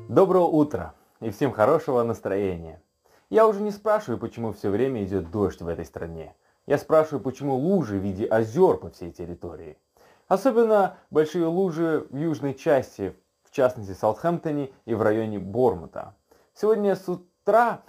Доброго 0.08 0.46
утра 0.46 0.94
и 1.20 1.30
всем 1.30 1.52
хорошего 1.52 2.02
настроения. 2.02 2.82
Я 3.30 3.46
уже 3.46 3.60
не 3.60 3.70
спрашиваю, 3.70 4.18
почему 4.18 4.52
все 4.52 4.70
время 4.70 5.04
идет 5.04 5.30
дождь 5.30 5.62
в 5.62 5.68
этой 5.68 5.84
стране. 5.84 6.34
Я 6.66 6.78
спрашиваю, 6.78 7.22
почему 7.22 7.54
лужи 7.54 7.96
в 7.96 8.02
виде 8.02 8.26
озер 8.26 8.78
по 8.78 8.90
всей 8.90 9.12
территории. 9.12 9.78
Особенно 10.26 10.96
большие 11.12 11.46
лужи 11.46 12.08
в 12.10 12.16
южной 12.16 12.54
части, 12.54 13.14
в 13.44 13.52
частности 13.52 13.92
в 13.92 13.98
Саутхэмптоне 13.98 14.72
и 14.84 14.94
в 14.94 15.02
районе 15.02 15.38
Бормута. 15.38 16.16
Сегодня 16.54 16.96
с 16.96 17.08
утра 17.08 17.82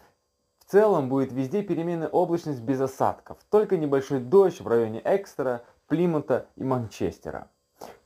целом 0.73 1.07
будет 1.07 1.31
везде 1.31 1.61
переменная 1.61 2.07
облачность 2.07 2.61
без 2.61 2.81
осадков, 2.81 3.37
только 3.51 3.77
небольшой 3.77 4.19
дождь 4.19 4.59
в 4.59 4.67
районе 4.67 5.03
Экстера, 5.05 5.61
Плимута 5.87 6.47
и 6.55 6.63
Манчестера. 6.63 7.47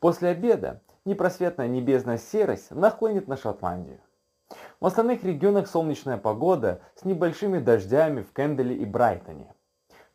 После 0.01 0.27
обеда 0.29 0.81
непросветная 1.05 1.69
небесная 1.69 2.17
серость 2.17 2.71
нахлынет 2.71 3.29
на 3.29 3.37
Шотландию. 3.37 4.01
В 4.81 4.85
остальных 4.85 5.23
регионах 5.23 5.69
солнечная 5.69 6.17
погода 6.17 6.81
с 6.95 7.05
небольшими 7.05 7.59
дождями 7.59 8.21
в 8.21 8.33
Кенделе 8.33 8.75
и 8.75 8.83
Брайтоне. 8.83 9.53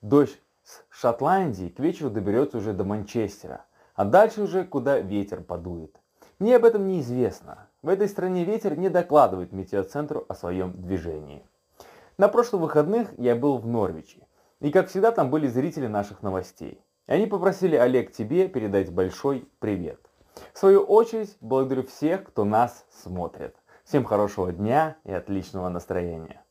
Дождь 0.02 0.38
с 0.62 0.82
Шотландии 0.90 1.70
к 1.70 1.78
вечеру 1.78 2.10
доберется 2.10 2.58
уже 2.58 2.74
до 2.74 2.84
Манчестера, 2.84 3.64
а 3.94 4.04
дальше 4.04 4.42
уже 4.42 4.64
куда 4.64 4.98
ветер 4.98 5.40
подует. 5.40 5.96
Мне 6.38 6.56
об 6.56 6.66
этом 6.66 6.86
неизвестно. 6.86 7.68
В 7.80 7.88
этой 7.88 8.10
стране 8.10 8.44
ветер 8.44 8.76
не 8.76 8.90
докладывает 8.90 9.52
метеоцентру 9.52 10.26
о 10.28 10.34
своем 10.34 10.72
движении. 10.82 11.46
На 12.18 12.28
прошлых 12.28 12.62
выходных 12.62 13.08
я 13.18 13.34
был 13.34 13.58
в 13.58 13.66
Норвиче. 13.66 14.26
И 14.60 14.70
как 14.70 14.88
всегда 14.88 15.12
там 15.12 15.30
были 15.30 15.46
зрители 15.46 15.86
наших 15.86 16.22
новостей. 16.22 16.80
Они 17.06 17.26
попросили 17.26 17.74
Олег 17.74 18.12
тебе 18.12 18.48
передать 18.48 18.92
большой 18.92 19.48
привет. 19.58 19.98
В 20.52 20.58
свою 20.58 20.82
очередь 20.82 21.36
благодарю 21.40 21.84
всех, 21.84 22.24
кто 22.24 22.44
нас 22.44 22.84
смотрит. 22.90 23.56
Всем 23.84 24.04
хорошего 24.04 24.52
дня 24.52 24.96
и 25.04 25.12
отличного 25.12 25.68
настроения. 25.68 26.44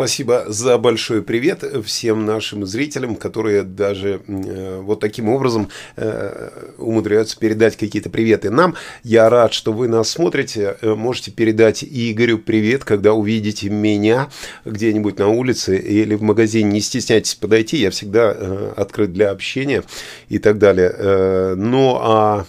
Спасибо 0.00 0.44
за 0.48 0.78
большой 0.78 1.22
привет 1.22 1.62
всем 1.84 2.24
нашим 2.24 2.64
зрителям, 2.64 3.16
которые 3.16 3.64
даже 3.64 4.22
э, 4.26 4.80
вот 4.80 4.98
таким 4.98 5.28
образом 5.28 5.68
э, 5.96 6.48
умудряются 6.78 7.38
передать 7.38 7.76
какие-то 7.76 8.08
приветы 8.08 8.48
нам. 8.48 8.76
Я 9.02 9.28
рад, 9.28 9.52
что 9.52 9.74
вы 9.74 9.88
нас 9.88 10.08
смотрите. 10.08 10.78
Э, 10.80 10.94
можете 10.94 11.32
передать 11.32 11.84
Игорю 11.84 12.38
привет, 12.38 12.82
когда 12.82 13.12
увидите 13.12 13.68
меня 13.68 14.30
где-нибудь 14.64 15.18
на 15.18 15.28
улице 15.28 15.76
или 15.76 16.14
в 16.14 16.22
магазине. 16.22 16.70
Не 16.70 16.80
стесняйтесь 16.80 17.34
подойти, 17.34 17.76
я 17.76 17.90
всегда 17.90 18.34
э, 18.34 18.72
открыт 18.78 19.12
для 19.12 19.28
общения 19.28 19.84
и 20.30 20.38
так 20.38 20.56
далее. 20.56 20.94
Э, 20.96 21.54
ну 21.58 21.98
а 22.00 22.46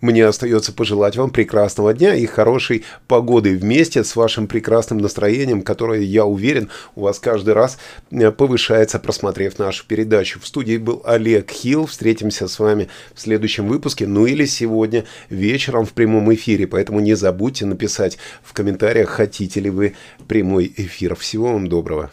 мне 0.00 0.24
остается 0.24 0.72
пожелать 0.72 1.16
вам 1.16 1.30
прекрасного 1.30 1.92
дня 1.92 2.14
и 2.14 2.26
хорошей 2.26 2.84
погоды 3.06 3.56
вместе 3.56 4.04
с 4.04 4.16
вашим 4.16 4.46
прекрасным 4.46 4.98
настроением, 4.98 5.62
которое, 5.62 6.00
я 6.00 6.24
уверен, 6.24 6.70
у 6.94 7.02
вас 7.02 7.18
каждый 7.18 7.54
раз 7.54 7.78
э, 8.10 8.30
повышается, 8.30 8.98
просмотрев 8.98 9.58
нашу 9.58 9.86
передачу. 9.86 10.40
В 10.40 10.46
студии 10.46 10.76
был 10.78 11.02
Олег 11.04 11.50
Хилл. 11.50 11.86
Встретимся 11.86 12.48
с 12.48 12.58
вами 12.58 12.88
в 13.14 13.20
следующем 13.20 13.68
выпуске, 13.68 14.06
ну 14.06 14.26
или 14.26 14.46
сегодня 14.46 15.04
вечером 15.28 15.84
в 15.84 15.92
прямом 15.92 16.32
эфире. 16.34 16.66
Поэтому 16.66 17.00
не 17.00 17.14
забудьте 17.14 17.66
написать 17.66 18.18
в 18.42 18.52
комментариях, 18.52 19.10
хотите 19.10 19.60
ли 19.60 19.70
вы 19.70 19.94
прямой 20.26 20.72
эфир. 20.76 21.14
Всего 21.14 21.52
вам 21.52 21.68
доброго. 21.68 22.10